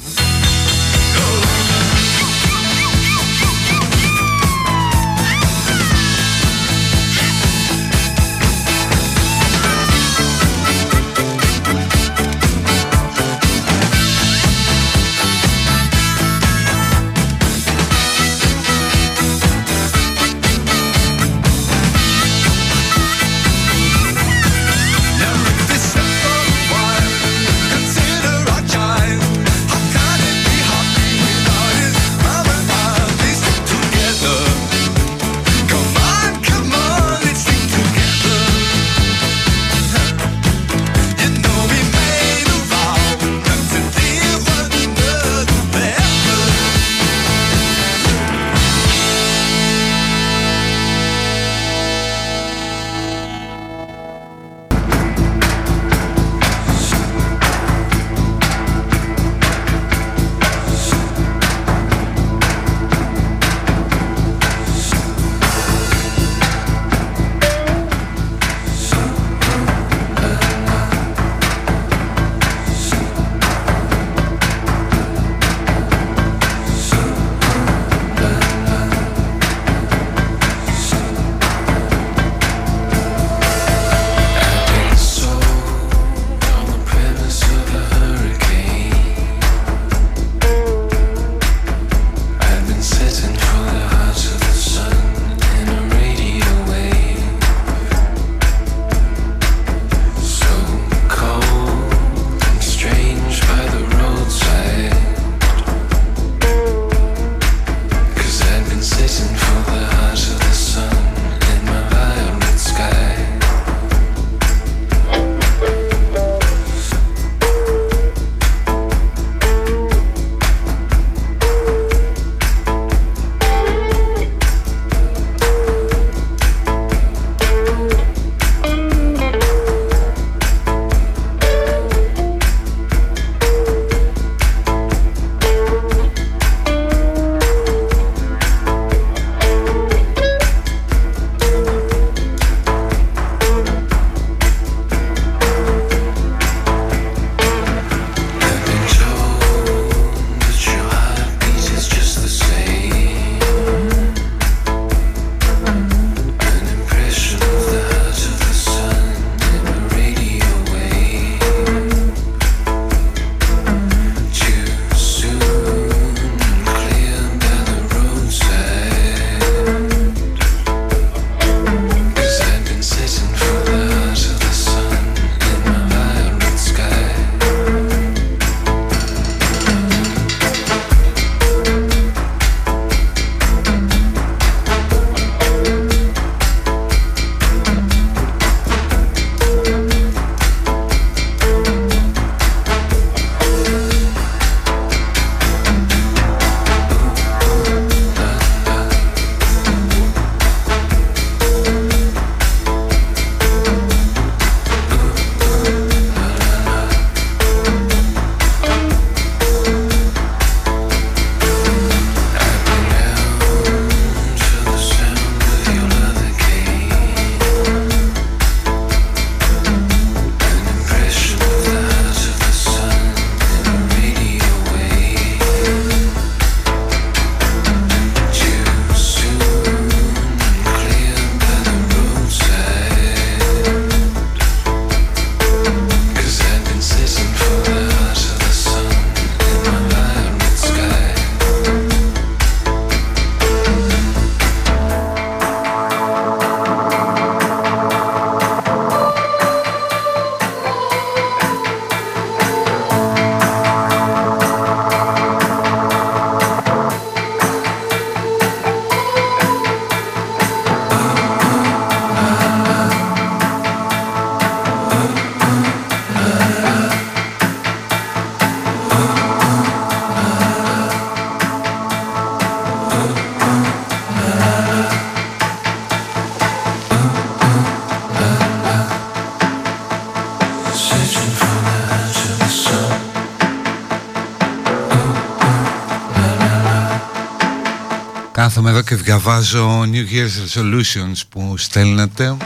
[288.42, 292.36] Κάθομαι εδώ και διαβάζω New Year's Resolutions που στέλνετε.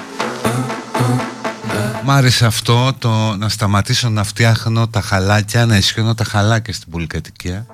[2.05, 6.91] Μ' άρεσε αυτό το να σταματήσω να φτιάχνω τα χαλάκια, να ισχύω τα χαλάκια στην
[6.91, 7.67] πολυκατοικία.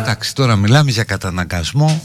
[0.00, 2.02] Εντάξει τώρα μιλάμε για καταναγκασμό.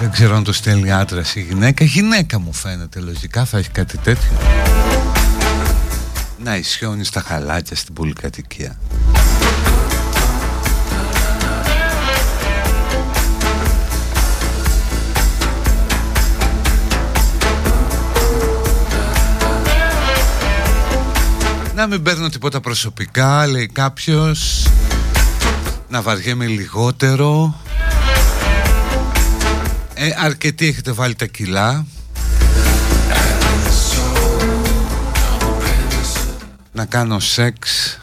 [0.00, 1.84] Δεν ξέρω αν το στέλνει άντρας ή γυναίκα.
[1.84, 4.32] Γυναίκα μου φαίνεται λογικά θα έχει κάτι τέτοιο.
[6.44, 8.76] Να ισιώνεις τα χαλάκια στην πολυκατοικία
[21.78, 24.66] Να μην παίρνω τίποτα προσωπικά, λέει κάποιος.
[25.88, 27.60] Να βαριέμαι λιγότερο.
[29.94, 31.86] Ε, Αρκετοί έχετε βάλει τα κιλά.
[36.72, 37.98] Να κάνω σεξ.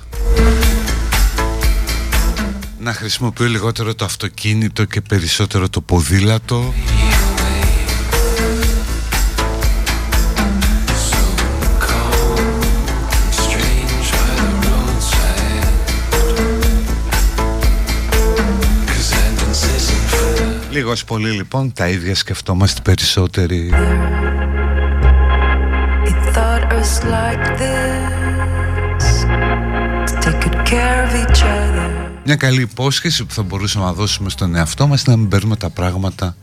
[2.80, 6.74] Να χρησιμοποιώ λιγότερο το αυτοκίνητο και περισσότερο το ποδήλατο
[20.76, 23.72] Λίγος πολύ λοιπόν τα ίδια σκεφτόμαστε περισσότεροι.
[32.26, 35.56] Μια καλή υπόσχεση που θα μπορούσαμε να δώσουμε στον εαυτό μας είναι να μην παίρνουμε
[35.56, 36.36] τα πράγματα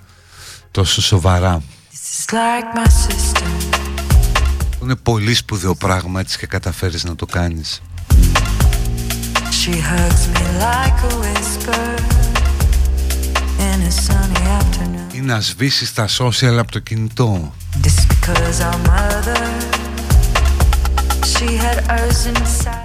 [0.70, 1.62] τόσο σοβαρά.
[4.82, 7.82] Είναι πολύ σπουδαίο πράγμα έτσι και καταφέρεις να το κάνεις.
[9.64, 12.01] She hugs me like a whisper
[15.22, 17.54] να σβήσεις τα social από το κινητό.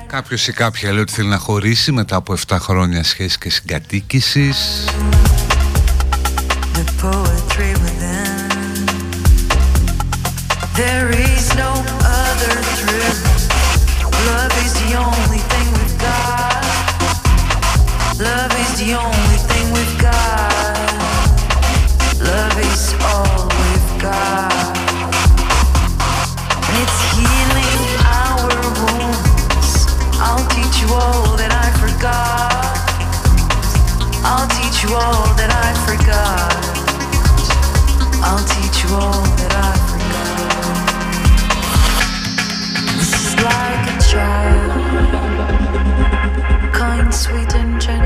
[0.08, 4.86] Κάποιος ή κάποια λέει ότι θέλει να χωρίσει μετά από 7 χρόνια σχέση και συγκατοίκησης.
[10.84, 11.72] There is no
[12.24, 13.22] other truth
[14.28, 14.74] Love is
[18.82, 21.07] the only thing we've got
[22.38, 24.54] Love is thing we've got
[26.82, 28.46] it's healing our
[28.84, 29.72] wounds.
[30.22, 32.54] I'll teach you all that I forgot.
[34.24, 36.54] I'll teach you all that I forgot.
[38.22, 40.88] I'll teach you all that I forgot.
[42.98, 44.72] This is like a child,
[46.72, 47.97] kind, sweet, and gentle,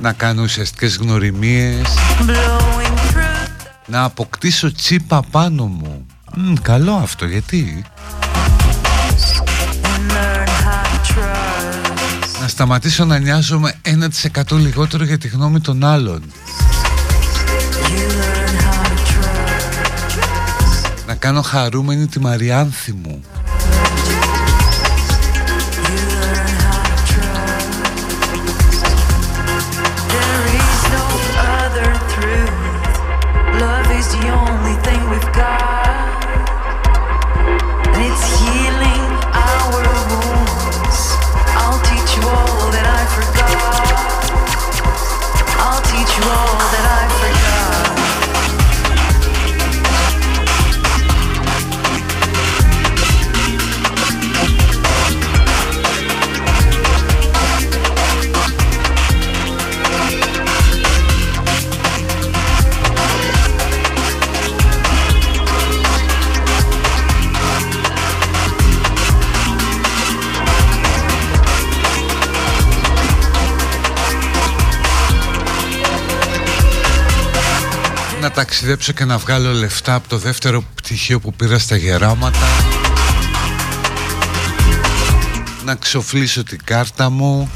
[0.00, 1.86] Να κάνω ουσιαστικές γνωριμίες.
[3.86, 6.06] Να αποκτήσω τσίπα πάνω μου.
[6.34, 7.84] Μ, Καλό αυτό γιατί;
[12.40, 16.22] Να σταματήσω να νοιάζομαι 1% λιγότερο για τη γνώμη των άλλων.
[21.06, 23.22] Να κάνω χαρούμενη τη Μαριάνθη μου
[34.02, 35.51] is the only thing we've got.
[78.34, 82.46] Ταξιδέψω και να βγάλω λεφτά από το δεύτερο πτυχίο που πήρα στα γεράματα.
[85.64, 87.50] Να ξοφλήσω την κάρτα μου.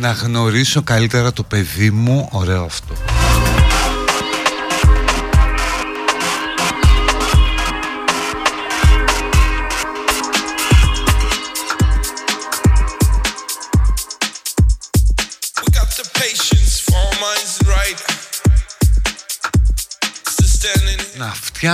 [0.00, 2.28] Να γνωρίσω καλύτερα το παιδί μου.
[2.32, 2.85] Ωραίο αυτό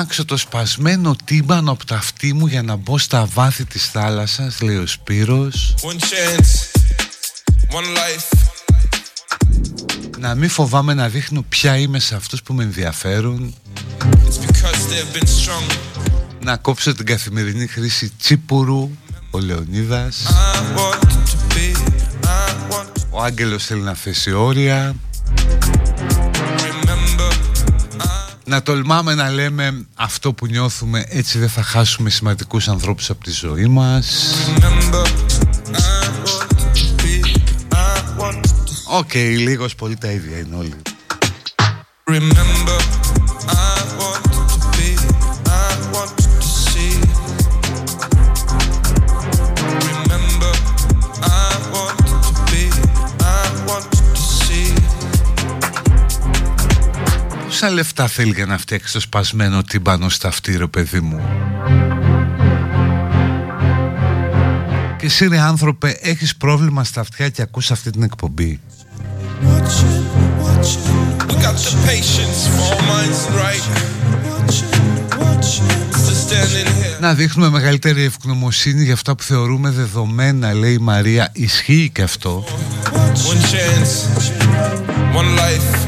[0.02, 4.60] φτιάξω το σπασμένο τύμπανο από τα αυτή μου για να μπω στα βάθη της θάλασσας,
[4.60, 5.74] λέει ο Σπύρος.
[5.80, 6.50] One chance,
[7.70, 8.38] one life.
[10.18, 13.54] Να μην φοβάμαι να δείχνω ποια είμαι σε αυτούς που με ενδιαφέρουν
[16.40, 18.90] Να κόψω την καθημερινή χρήση τσίπουρου
[19.30, 20.22] Ο Λεωνίδας
[23.10, 24.94] Ο Άγγελος θέλει να θέσει όρια
[28.44, 33.30] να τολμάμε να λέμε αυτό που νιώθουμε έτσι δεν θα χάσουμε σημαντικούς ανθρώπους από τη
[33.30, 34.34] ζωή μας
[38.94, 40.76] OK, okay, λίγος πολύ τα ίδια είναι όλοι.
[42.04, 43.01] Remember
[57.62, 61.20] Πόσα λεφτά θέλει για να φτιάξει το σπασμένο τύμπανο στα αυτή ρε παιδί μου;
[64.98, 68.60] Και εσύ ρε άνθρωπε έχεις πρόβλημα στα αυτιά και ακούς αυτή την εκπομπή;
[77.00, 81.30] Να δείχνουμε μεγαλύτερη ευγνωμοσύνη για αυτά που θεωρούμε δεδομένα λέει η Μαρία.
[81.32, 82.44] Ισχύει και αυτό.
[83.30, 83.92] One chance,
[85.14, 85.81] one life.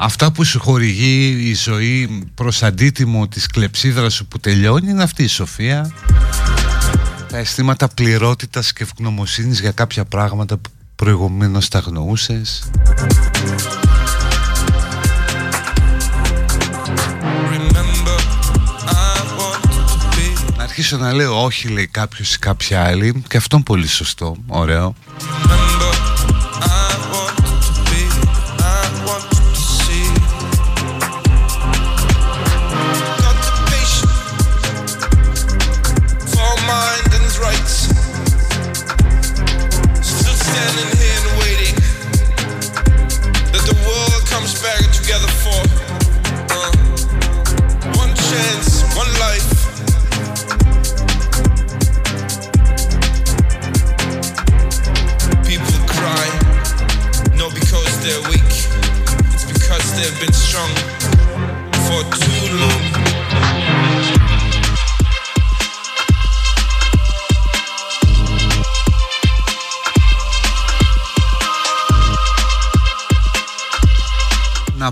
[0.00, 5.22] Αυτά που σου χορηγεί η ζωή προς αντίτιμο της κλεψίδρας σου που τελειώνει είναι αυτή
[5.22, 5.92] η σοφία.
[7.28, 12.70] Τα αισθήματα πληρότητας και ευγνωμοσύνης για κάποια πράγματα που προηγουμένως τα γνωρούσες
[20.56, 24.36] Να αρχίσω να λέω όχι λέει κάποιος ή κάποια άλλη και αυτό είναι πολύ σωστό,
[24.46, 24.94] ωραίο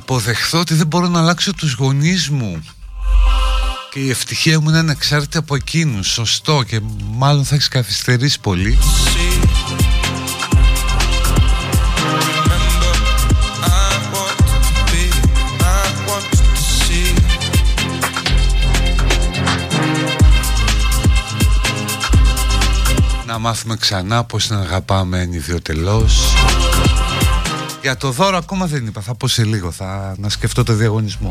[0.08, 2.64] αποδεχθώ ότι δεν μπορώ να αλλάξω τους γονείς μου.
[3.90, 6.08] Και η ευτυχία μου είναι ανεξάρτητη από εκείνους.
[6.08, 6.80] Σωστό και
[7.12, 8.78] μάλλον θα έχεις καθυστερήσει πολύ.
[23.26, 26.34] Να μάθουμε ξανά πως να αγαπάμε εν ιδιωτελώς
[27.86, 31.30] για το δώρο ακόμα δεν είπα, θα πω σε λίγο, θα να σκεφτώ το διαγωνισμό.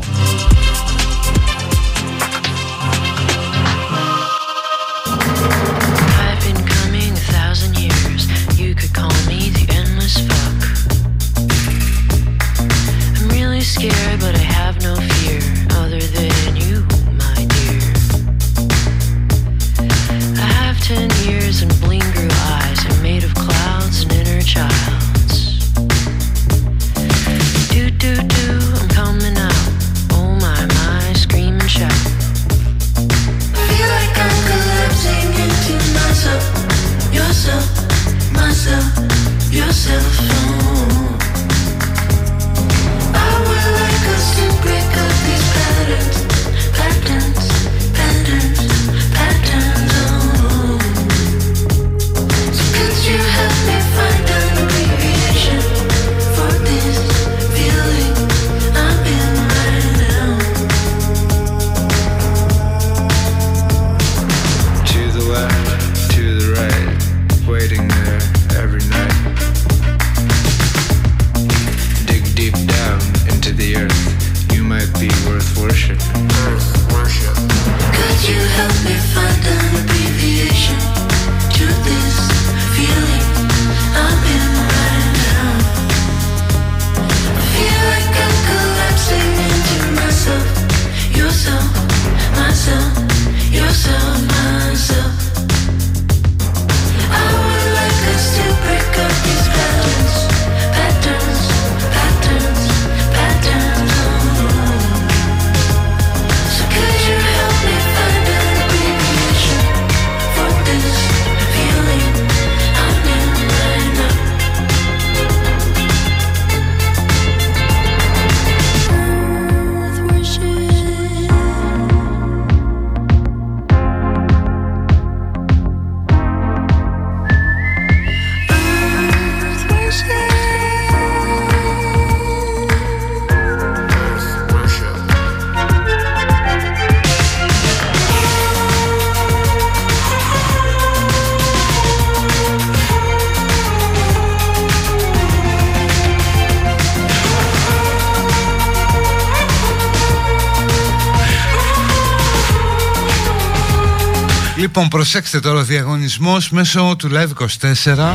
[154.96, 158.14] Προσέξτε τώρα ο διαγωνισμός μέσω του Live24.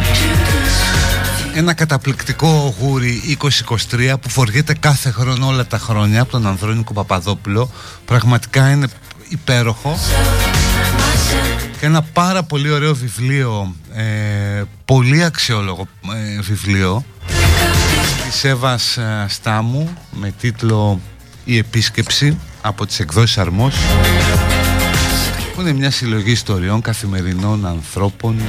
[1.56, 3.38] Ένα καταπληκτικό γούρι
[3.92, 7.72] 2023 που φοριέται κάθε χρόνο όλα τα χρόνια από τον Ανδρώνικο Παπαδόπουλο.
[8.06, 8.88] Πραγματικά είναι
[9.30, 10.00] υπέροχο.
[11.80, 14.04] Και ένα πάρα πολύ ωραίο βιβλίο ε,
[14.86, 15.88] πολύ αξιόλογο
[16.38, 17.06] ε, βιβλίο
[18.30, 21.00] της Εύας ε, Στάμου με τίτλο
[21.44, 23.76] «Η Επίσκεψη» από τις εκδόσεις Αρμός
[25.62, 28.42] που είναι μια συλλογή ιστοριών καθημερινών ανθρώπων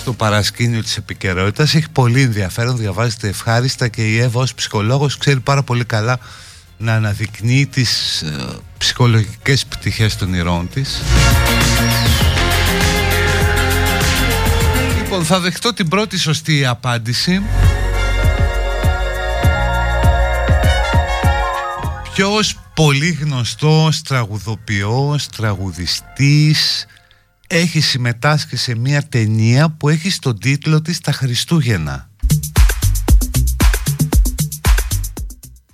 [0.00, 1.74] στο παρασκήνιο της επικαιρότητας.
[1.74, 6.18] Έχει πολύ ενδιαφέρον, διαβάζεται ευχάριστα και η Εύα ως ψυχολόγος ξέρει πάρα πολύ καλά
[6.76, 8.46] να αναδεικνύει τις ε,
[8.78, 11.02] ψυχολογικές πτυχές των ηρώων της.
[14.96, 17.42] Λοιπόν, θα δεχτώ την πρώτη σωστή απάντηση.
[22.18, 26.86] Ποιος πολύ γνωστός τραγουδοποιός, τραγουδιστής
[27.46, 32.10] έχει συμμετάσχει σε μια ταινία που έχει στον τίτλο της «Τα Χριστούγεννα».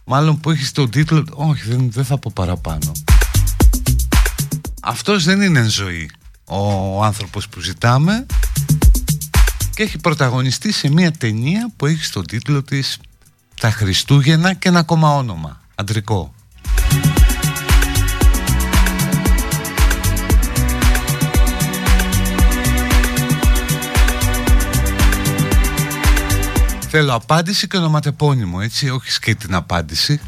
[0.04, 1.24] Μάλλον που έχει στον τίτλο...
[1.30, 2.92] Όχι, δεν, δεν θα πω παραπάνω.
[4.82, 6.10] Αυτός δεν είναι ζωή
[6.44, 8.26] ο άνθρωπος που ζητάμε
[9.74, 12.98] και έχει πρωταγωνιστεί σε μια ταινία που έχει στον τίτλο της
[13.60, 16.34] «Τα Χριστούγεννα» και ένα ακόμα όνομα, αντρικό.
[26.88, 30.20] Θέλω απάντηση και ονοματεπώνυμο, έτσι, όχι και την απάντηση.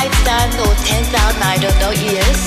[0.00, 2.40] 5,000 or 10,000, I don't know, years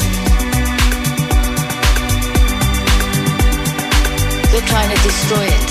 [4.50, 5.70] They're trying to destroy it.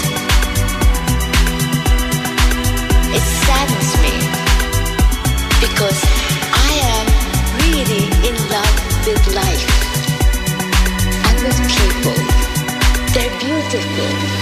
[3.19, 4.15] It saddens me
[5.59, 5.99] because
[6.55, 7.07] I am
[7.63, 8.77] really in love
[9.07, 9.67] with life
[11.27, 12.19] and with people.
[13.13, 14.42] They're beautiful.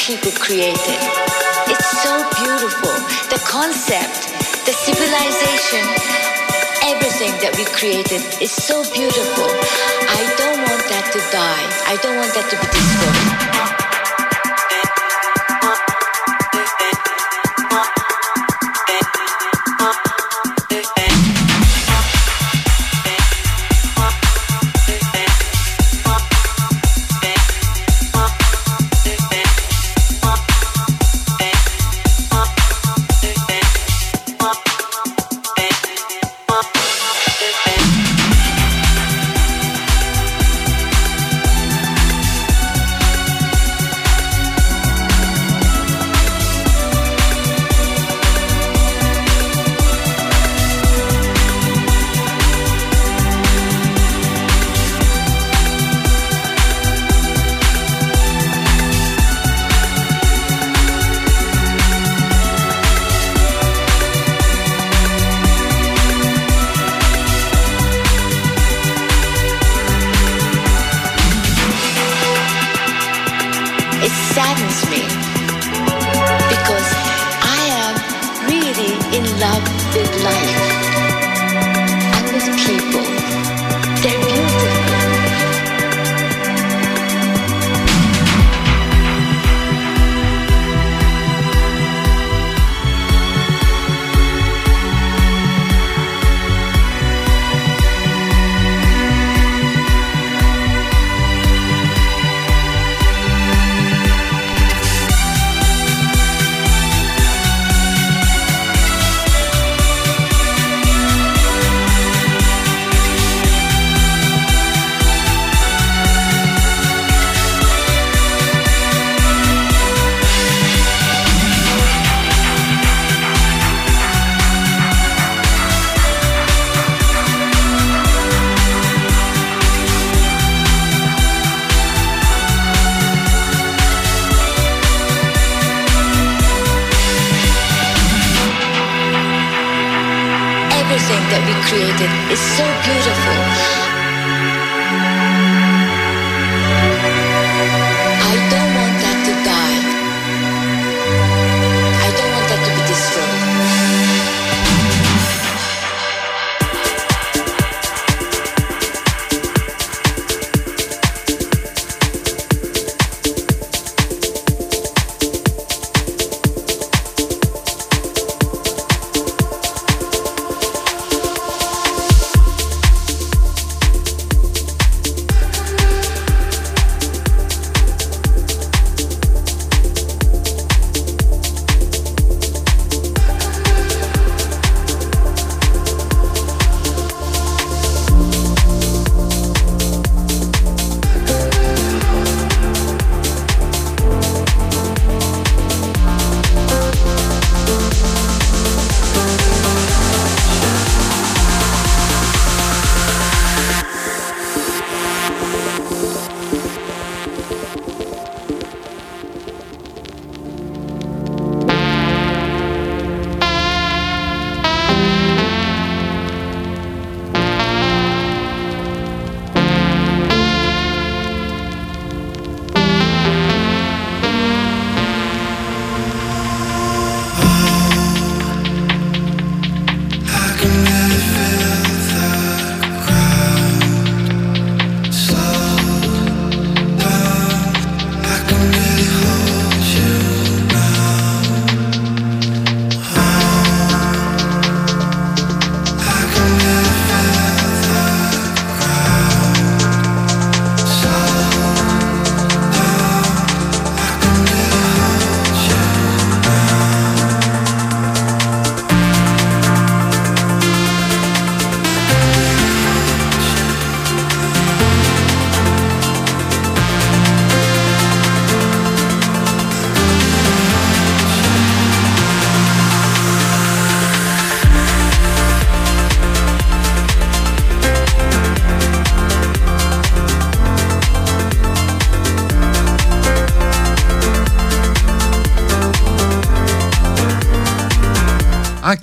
[0.00, 1.00] People created.
[1.68, 2.94] It's so beautiful.
[3.28, 4.32] The concept,
[4.64, 5.84] the civilization,
[6.88, 9.44] everything that we created is so beautiful.
[9.44, 11.66] I don't want that to die.
[11.86, 13.79] I don't want that to be destroyed.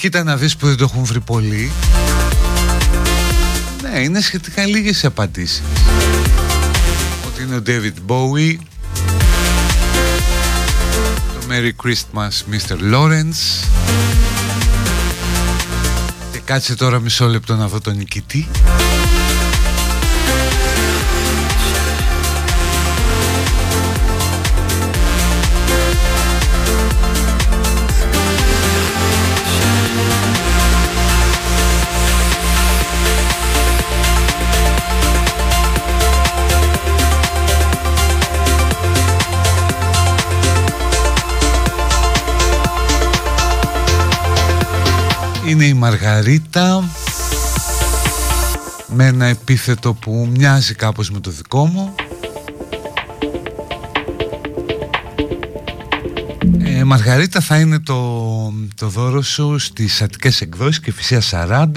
[0.10, 1.72] Κοίτα να δεις που δεν το έχουν βρει πολλοί.
[3.82, 5.62] Ναι, είναι σχετικά λίγες οι απαντήσεις.
[7.28, 8.56] Ότι είναι ο David Bowie,
[11.34, 12.94] το Merry Christmas Mr.
[12.94, 13.68] Lawrence
[16.32, 18.48] και κάτσε τώρα μισό λεπτό να δω τον νικητή.
[45.48, 46.84] Είναι η Μαργαρίτα
[48.88, 51.96] με ένα επίθετο που μοιάζει κάπως με το δικό μου.
[56.64, 61.68] Ε, Μαργαρίτα θα είναι το, το δώρο σου στις Αττικές εκδόσεις και φυσία 40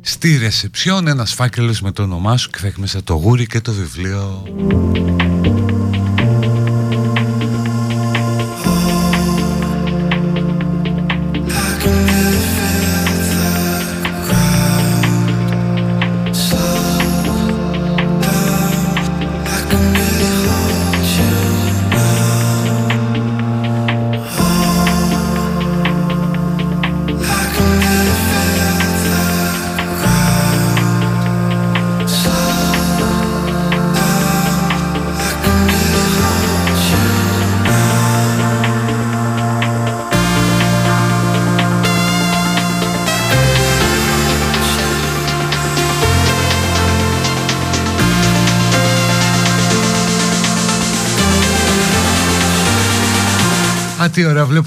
[0.00, 3.60] Στη ρεσεψιόν ένας φάκελος με το όνομά σου και θα έχει μέσα το γούρι και
[3.60, 4.42] το βιβλίο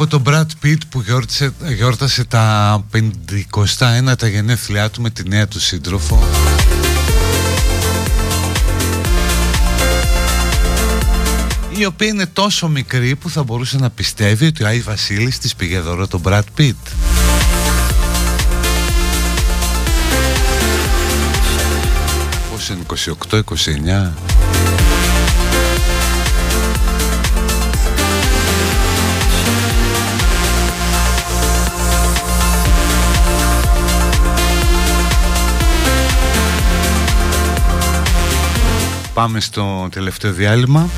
[0.10, 5.60] τον Brad Pitt που γιόρτασε, γιόρτασε τα 51 τα γενέθλιά του με τη νέα του
[5.60, 6.27] σύντροφο.
[11.77, 15.56] Η οποία είναι τόσο μικρή που θα μπορούσε να πιστεύει ότι ο Άι Βασίλης της
[15.56, 16.73] πήγε δώρο τον Brad Pitt.
[22.52, 22.81] Πώς είναι,
[24.26, 24.28] 28-29...
[39.19, 40.89] πάμε στο τελευταίο διάλειμμα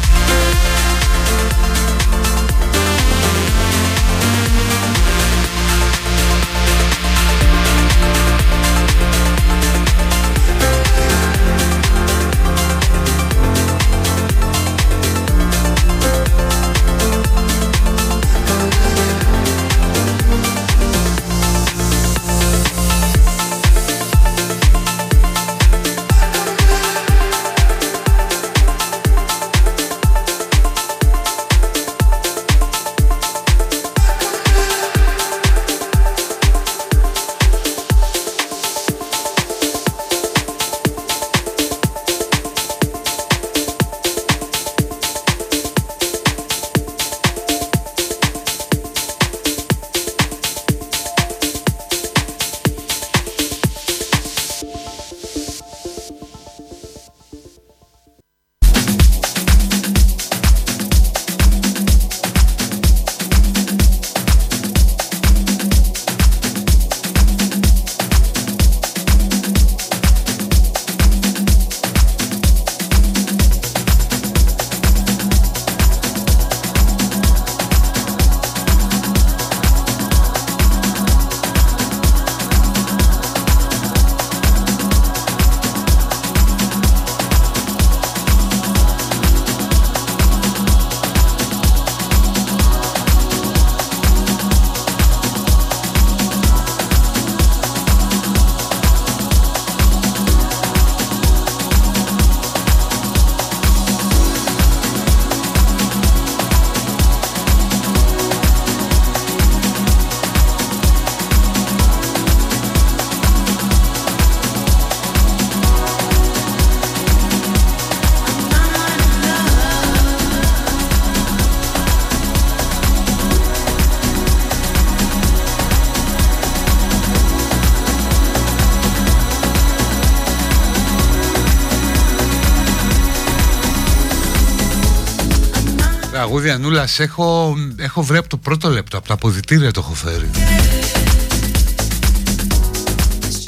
[136.51, 140.29] τραγούδια Νούλας έχω, έχω βρει από το πρώτο λεπτό, από τα αποδητήρια το έχω φέρει.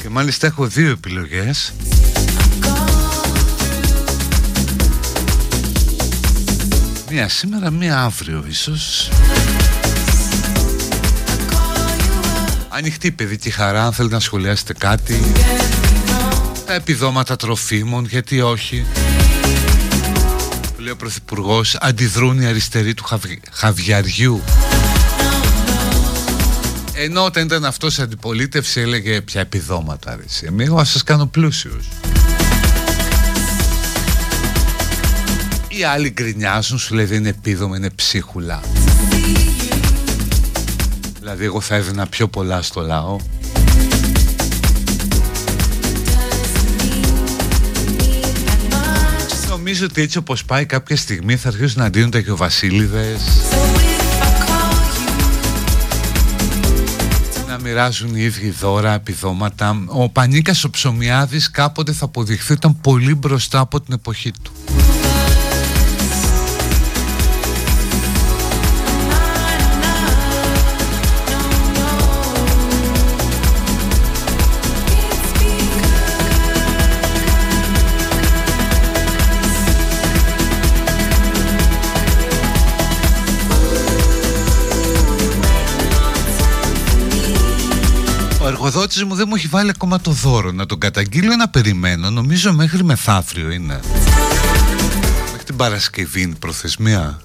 [0.02, 1.72] Και μάλιστα έχω δύο επιλογές.
[7.10, 9.08] Μία σήμερα, μία αύριο ίσως.
[12.68, 15.32] Ανοιχτή παιδική χαρά, αν θέλετε να σχολιάσετε κάτι.
[16.66, 19.23] Τα επιδόματα τροφίμων, γιατί όχι λέει
[20.94, 23.04] ο Πρωθυπουργός, αντιδρούν οι αριστεροί του
[23.50, 24.42] Χαβιαριού.
[26.94, 30.54] Ενώ όταν ήταν αυτός αντιπολίτευση έλεγε πια επιδόματα αρέσει.
[30.58, 31.86] Εγώ θα σας κάνω πλούσιους.
[35.68, 38.60] Οι άλλοι γκρινιάζουν, σου λέει δεν είναι επίδομα, είναι ψίχουλα.
[41.18, 43.16] Δηλαδή εγώ θα έδινα πιο πολλά στο λαό
[49.64, 53.20] νομίζω ότι έτσι όπως πάει κάποια στιγμή θα αρχίσουν να δίνονται και ο Βασίλειδες
[57.48, 59.84] να μοιράζουν οι ίδιοι δώρα, επιδόματα.
[59.86, 64.52] Ο Πανίκας ο Ψωμιάδης κάποτε θα αποδειχθεί ήταν πολύ μπροστά από την εποχή του
[88.66, 90.52] εργοδότης μου δεν μου έχει βάλει ακόμα το δώρο.
[90.52, 92.10] Να τον καταγγείλω να περιμένω.
[92.10, 93.80] Νομίζω μέχρι μεθαύριο είναι.
[95.30, 97.20] Μέχρι την Παρασκευή είναι προθεσμία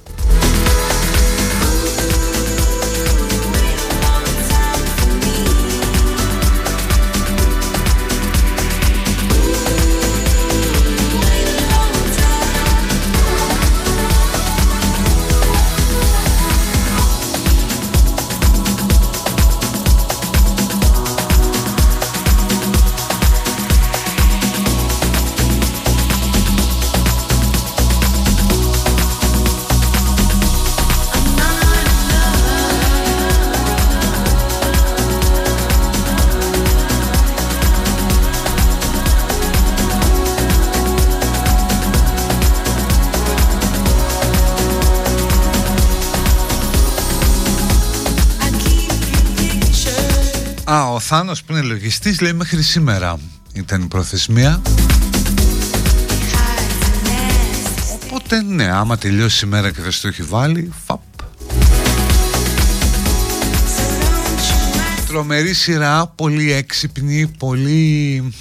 [51.11, 53.19] Θάνος που είναι λογιστής λέει μέχρι σήμερα
[53.53, 54.61] ήταν η προθεσμία
[58.03, 60.99] Οπότε ναι, άμα τελειώσει η μέρα και δεν στο έχει βάλει, φαπ.
[65.07, 68.33] Τρομερή σειρά, πολύ έξυπνη, πολύ...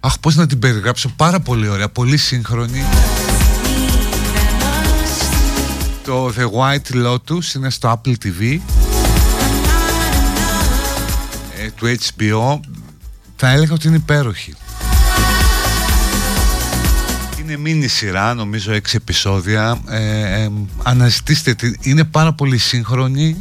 [0.00, 2.82] Αχ, πώς να την περιγράψω, πάρα πολύ ωραία, πολύ σύγχρονη.
[6.04, 8.58] Το The White Lotus είναι στο Apple TV
[11.76, 12.60] του HBO.
[13.36, 14.54] Θα έλεγα ότι είναι υπέροχη.
[17.40, 19.80] Είναι μίνι σειρά, νομίζω 6 επεισόδια.
[19.88, 20.50] Ε, ε,
[20.82, 21.76] αναζητήστε την.
[21.80, 23.36] Είναι πάρα πολύ σύγχρονη.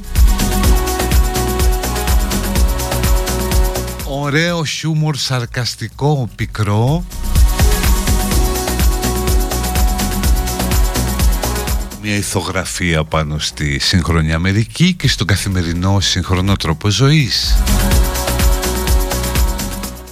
[4.04, 7.06] Ωραίο χιούμορ, σαρκαστικό, πικρό.
[12.02, 17.56] Μια ηθογραφία πάνω στη σύγχρονη Αμερική και στον καθημερινό σύγχρονο τρόπο ζωής.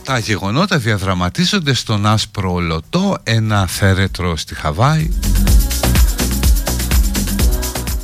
[0.03, 5.09] Τα γεγονότα διαδραματίζονται στον άσπρο λωτό, ένα θέρετρο στη Χαβάη.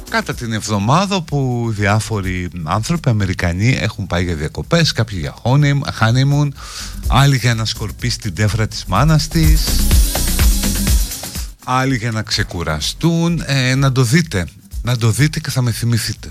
[0.09, 6.47] Κατά την εβδομάδα που διάφοροι άνθρωποι Αμερικανοί έχουν πάει για διακοπές, κάποιοι για honeymoon,
[7.07, 9.65] άλλοι για να σκορπίσει την τέφρα της μάνας της,
[11.65, 14.47] άλλοι για να ξεκουραστούν, ε, να το δείτε,
[14.81, 16.29] να το δείτε και θα με θυμηθείτε.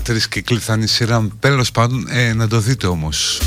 [0.00, 1.28] Τρεις κύκλοι θα είναι η σειρά.
[1.40, 3.40] Τέλος πάντων ε, να το δείτε όμως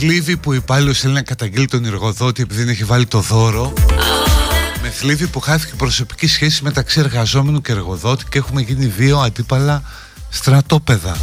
[0.00, 3.20] λέει με θλίβει που υπάλληλος θέλει να καταγγείλει τον εργοδότη επειδή δεν έχει βάλει το
[3.20, 3.72] δώρο.
[4.82, 9.82] Με θλίβει που χάθηκε προσωπική σχέση μεταξύ εργαζόμενου και εργοδότη και έχουμε γίνει δύο αντίπαλα
[10.28, 11.16] στρατόπεδα.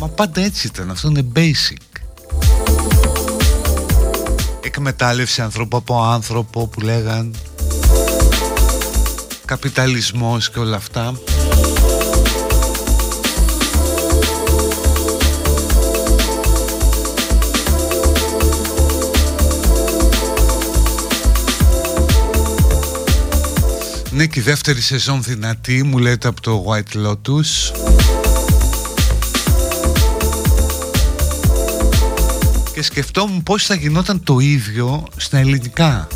[0.00, 2.00] Μα πάντα έτσι ήταν, αυτό είναι basic.
[4.62, 7.34] Εκμετάλλευση ανθρώπου από άνθρωπο που λέγαν
[9.44, 11.12] καπιταλισμός και όλα αυτά.
[24.12, 27.74] Ναι και η δεύτερη σεζόν δυνατή μου λέτε από το White Lotus.
[32.74, 36.08] Και σκεφτόμουν πώς θα γινόταν το ίδιο στα ελληνικά.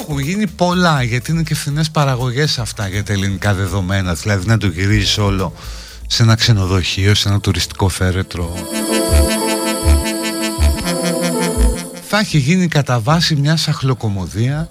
[0.00, 4.14] Έχουν γίνει πολλά γιατί είναι και φθηνές παραγωγές αυτά για τα ελληνικά δεδομένα.
[4.14, 5.52] Δηλαδή να το γυρίζεις όλο
[6.06, 8.54] σε ένα ξενοδοχείο, σε ένα τουριστικό φέρετρο.
[12.08, 14.68] Θα έχει γίνει κατά βάση μιας σαχλοκομωδία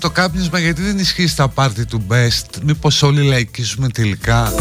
[0.00, 2.62] το κάπνισμα γιατί δεν ισχύει στα πάρτι του Best.
[2.62, 4.52] Μήπως όλοι λαϊκίζουμε τελικά.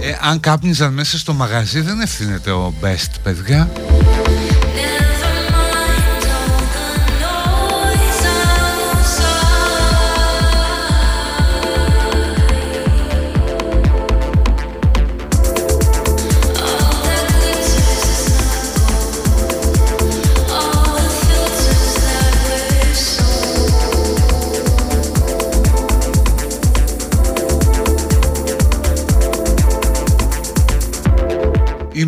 [0.00, 3.70] Ε, Αν κάπνιζαν μέσα στο μαγαζί δεν ευθύνεται ο Best παιδιά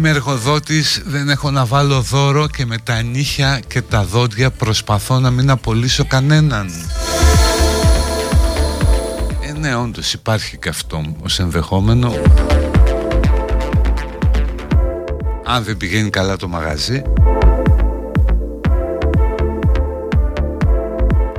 [0.02, 5.18] Είμαι εργοδότης, δεν έχω να βάλω δώρο και με τα νύχια και τα δόντια προσπαθώ
[5.18, 6.70] να μην απολύσω κανέναν.
[9.48, 12.14] Ε, ναι, όντως υπάρχει και αυτό ως ενδεχόμενο.
[15.44, 17.02] Αν δεν πηγαίνει καλά το μαγαζί.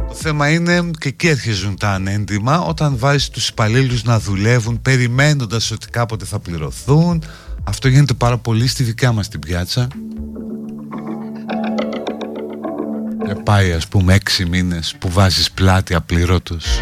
[0.08, 5.72] Το θέμα είναι και εκεί αρχίζουν τα ανέντιμα όταν βάζεις τους υπαλλήλους να δουλεύουν περιμένοντας
[5.72, 7.24] ότι κάποτε θα πληρωθούν
[7.74, 9.88] αυτό γίνεται πάρα πολύ στη δικιά μας την πιάτσα.
[13.28, 16.80] Και πάει ας πούμε έξι μήνες που βάζεις πλάτη απλήρωτος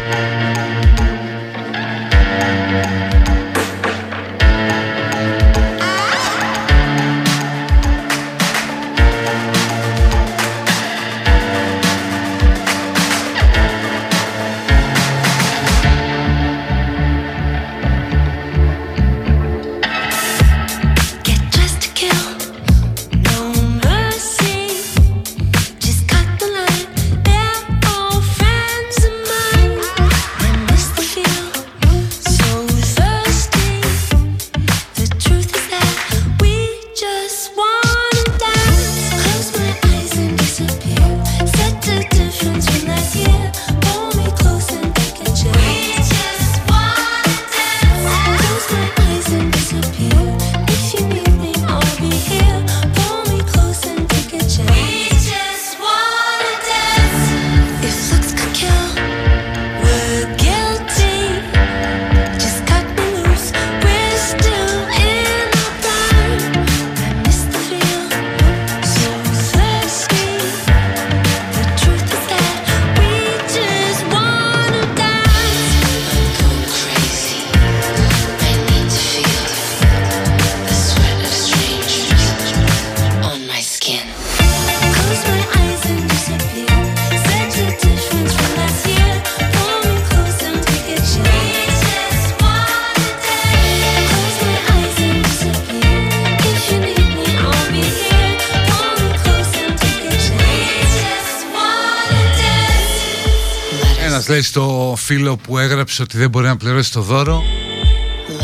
[104.32, 107.42] λέει στο φίλο που έγραψε ότι δεν μπορεί να πληρώσει το δώρο;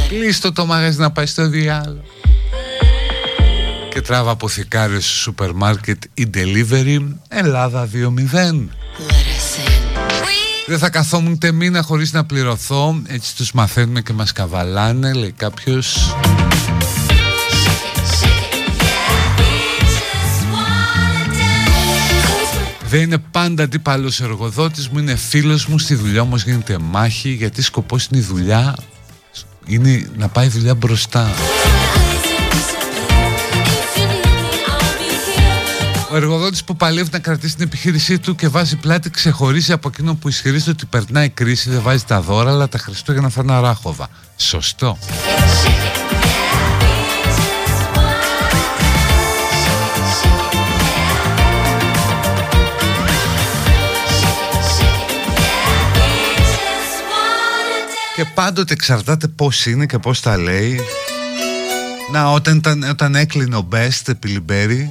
[0.09, 2.02] Κλείστο το μαγαζί να πάει στο διάλογο.
[3.90, 6.98] Και τράβα αποθηκάριο στο σούπερ μάρκετ ή delivery
[7.28, 8.69] Ελλάδα 2.0
[10.66, 13.02] δεν θα καθόμουν ούτε μήνα χωρίς να πληρωθώ.
[13.06, 16.16] Έτσι τους μαθαίνουμε και μας καβαλάνε Λέει κάποιος
[22.90, 27.62] Δεν είναι πάντα αντίπαλος εργοδότης μου, είναι φίλος μου, στη δουλειά όμως γίνεται μάχη γιατί
[27.62, 28.77] σκοπός είναι η δουλειά,
[29.66, 31.31] είναι να πάει η δουλειά μπροστά.
[36.10, 40.15] Ο εργοδότης που παλεύει να κρατήσει την επιχείρησή του και βάζει πλάτη ξεχωρίζει από εκείνο
[40.15, 44.09] που ισχυρίζεται ότι περνάει κρίση, δεν βάζει τα δώρα, αλλά τα Χριστούγεννα θα είναι αράχοβα.
[44.36, 44.98] Σωστό.
[58.19, 60.81] Και πάντοτε εξαρτάται πώς είναι και πώς τα λέει.
[62.12, 64.90] Να όταν, όταν έκλεινε ο Best επί Λιμπέρι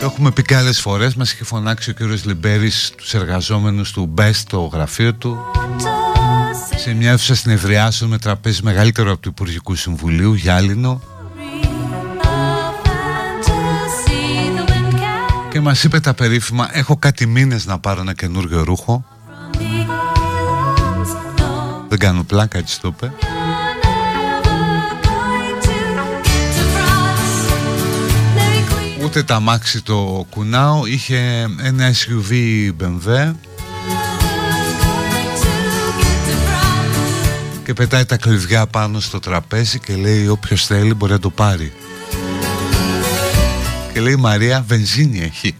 [0.00, 4.14] Το έχουμε πει και άλλες φορές Μας είχε φωνάξει ο κύριος Λιμπέρης Τους εργαζόμενους του
[4.18, 5.38] Best στο γραφείο του.
[6.76, 11.02] Σε μια αίθουσα συνεδριάσεων με τραπέζι μεγαλύτερο από του Υπουργικού Συμβουλίου Γυάλινο.
[15.50, 19.04] Και μας είπε τα περίφημα Έχω κάτι μήνες να πάρω ένα καινούργιο ρούχο
[21.90, 23.12] δεν κάνω πλάκα έτσι το είπε.
[29.04, 30.86] Ούτε τα μάξι το κουνάω.
[30.86, 32.32] Είχε ένα SUV
[32.80, 33.34] BMW
[37.64, 41.72] Και πετάει τα κλειδιά πάνω στο τραπέζι Και λέει όποιος θέλει μπορεί να το πάρει
[43.92, 45.54] Και λέει Μαρία βενζίνη έχει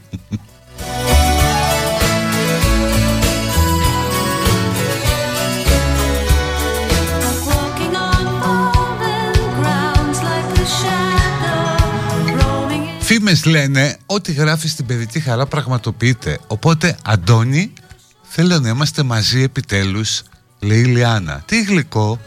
[13.13, 16.39] φήμες λένε ότι γράφει στην παιδική χαρά πραγματοποιείται.
[16.47, 17.73] Οπότε, Αντώνη,
[18.23, 20.23] θέλω να είμαστε μαζί επιτέλους,
[20.61, 21.43] λέει η Λιάννα.
[21.47, 22.21] Τι γλυκό.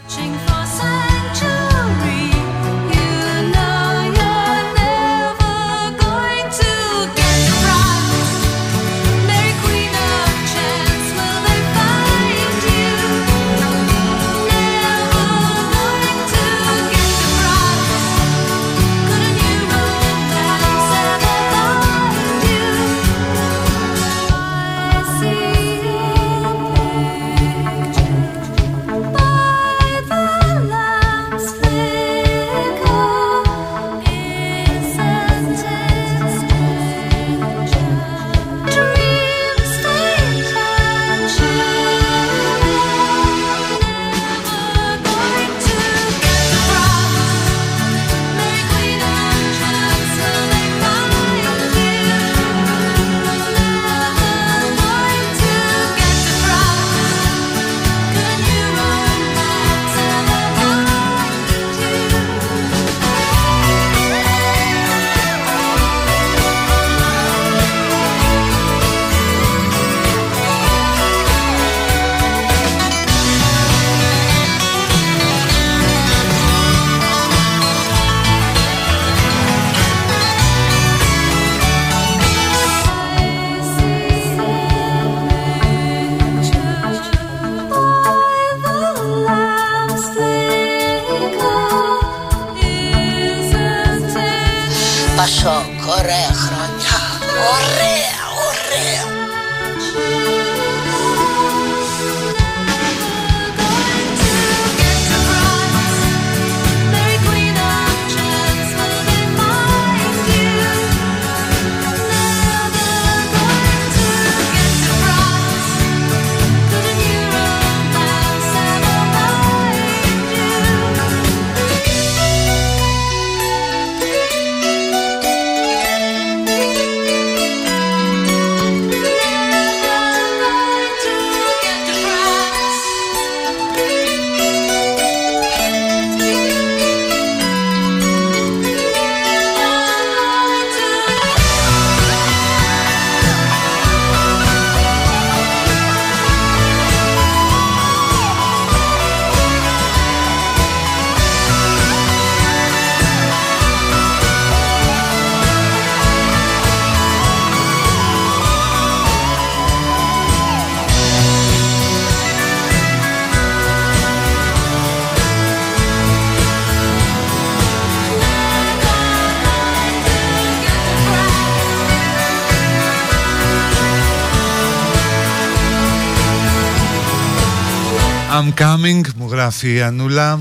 [178.36, 180.40] I'm coming, μου γράφει η Ανούλα.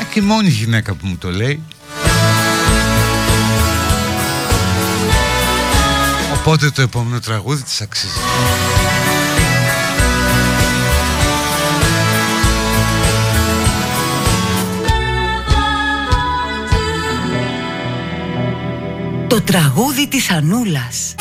[0.00, 1.62] Ε, και η μόνη γυναίκα που μου το λέει.
[6.34, 8.12] Οπότε το επόμενο τραγούδι της αξίζει.
[19.26, 21.14] Το τραγούδι της Ανούλας.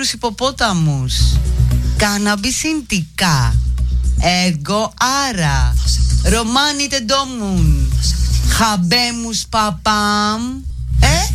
[0.00, 1.14] Ρινόσερους υποπόταμους.
[1.96, 3.54] Καναμπισιντικά
[4.20, 4.92] Εγώ
[5.28, 5.74] άρα.
[6.24, 7.92] Ρωμάνι τεντόμουν.
[8.48, 10.42] Χαμπέμους παπάμ.
[11.00, 11.32] Ε;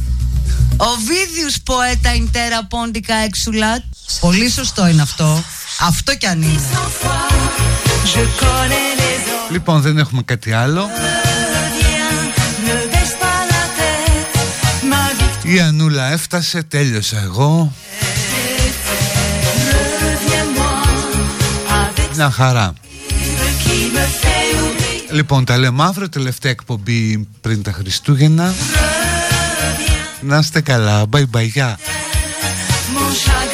[0.77, 3.83] Ο Βίδιους ποέτα Ιντέρα πόντικα εξουλάτ.
[4.19, 5.43] Πολύ σωστό είναι αυτό.
[5.79, 6.61] Αυτό κι αν είναι.
[9.51, 10.87] Λοιπόν δεν έχουμε κάτι άλλο.
[15.43, 17.73] Η Ανούλα έφτασε, τέλειωσα εγώ
[22.15, 22.73] Μια χαρά.
[25.11, 28.53] Λοιπόν τα λέμε αύριο τελευταία εκπομπή πριν τα Χριστούγεννα.
[30.21, 31.79] Να είστε καλά, bye bye, γεια.
[32.93, 33.44] Mon chagrin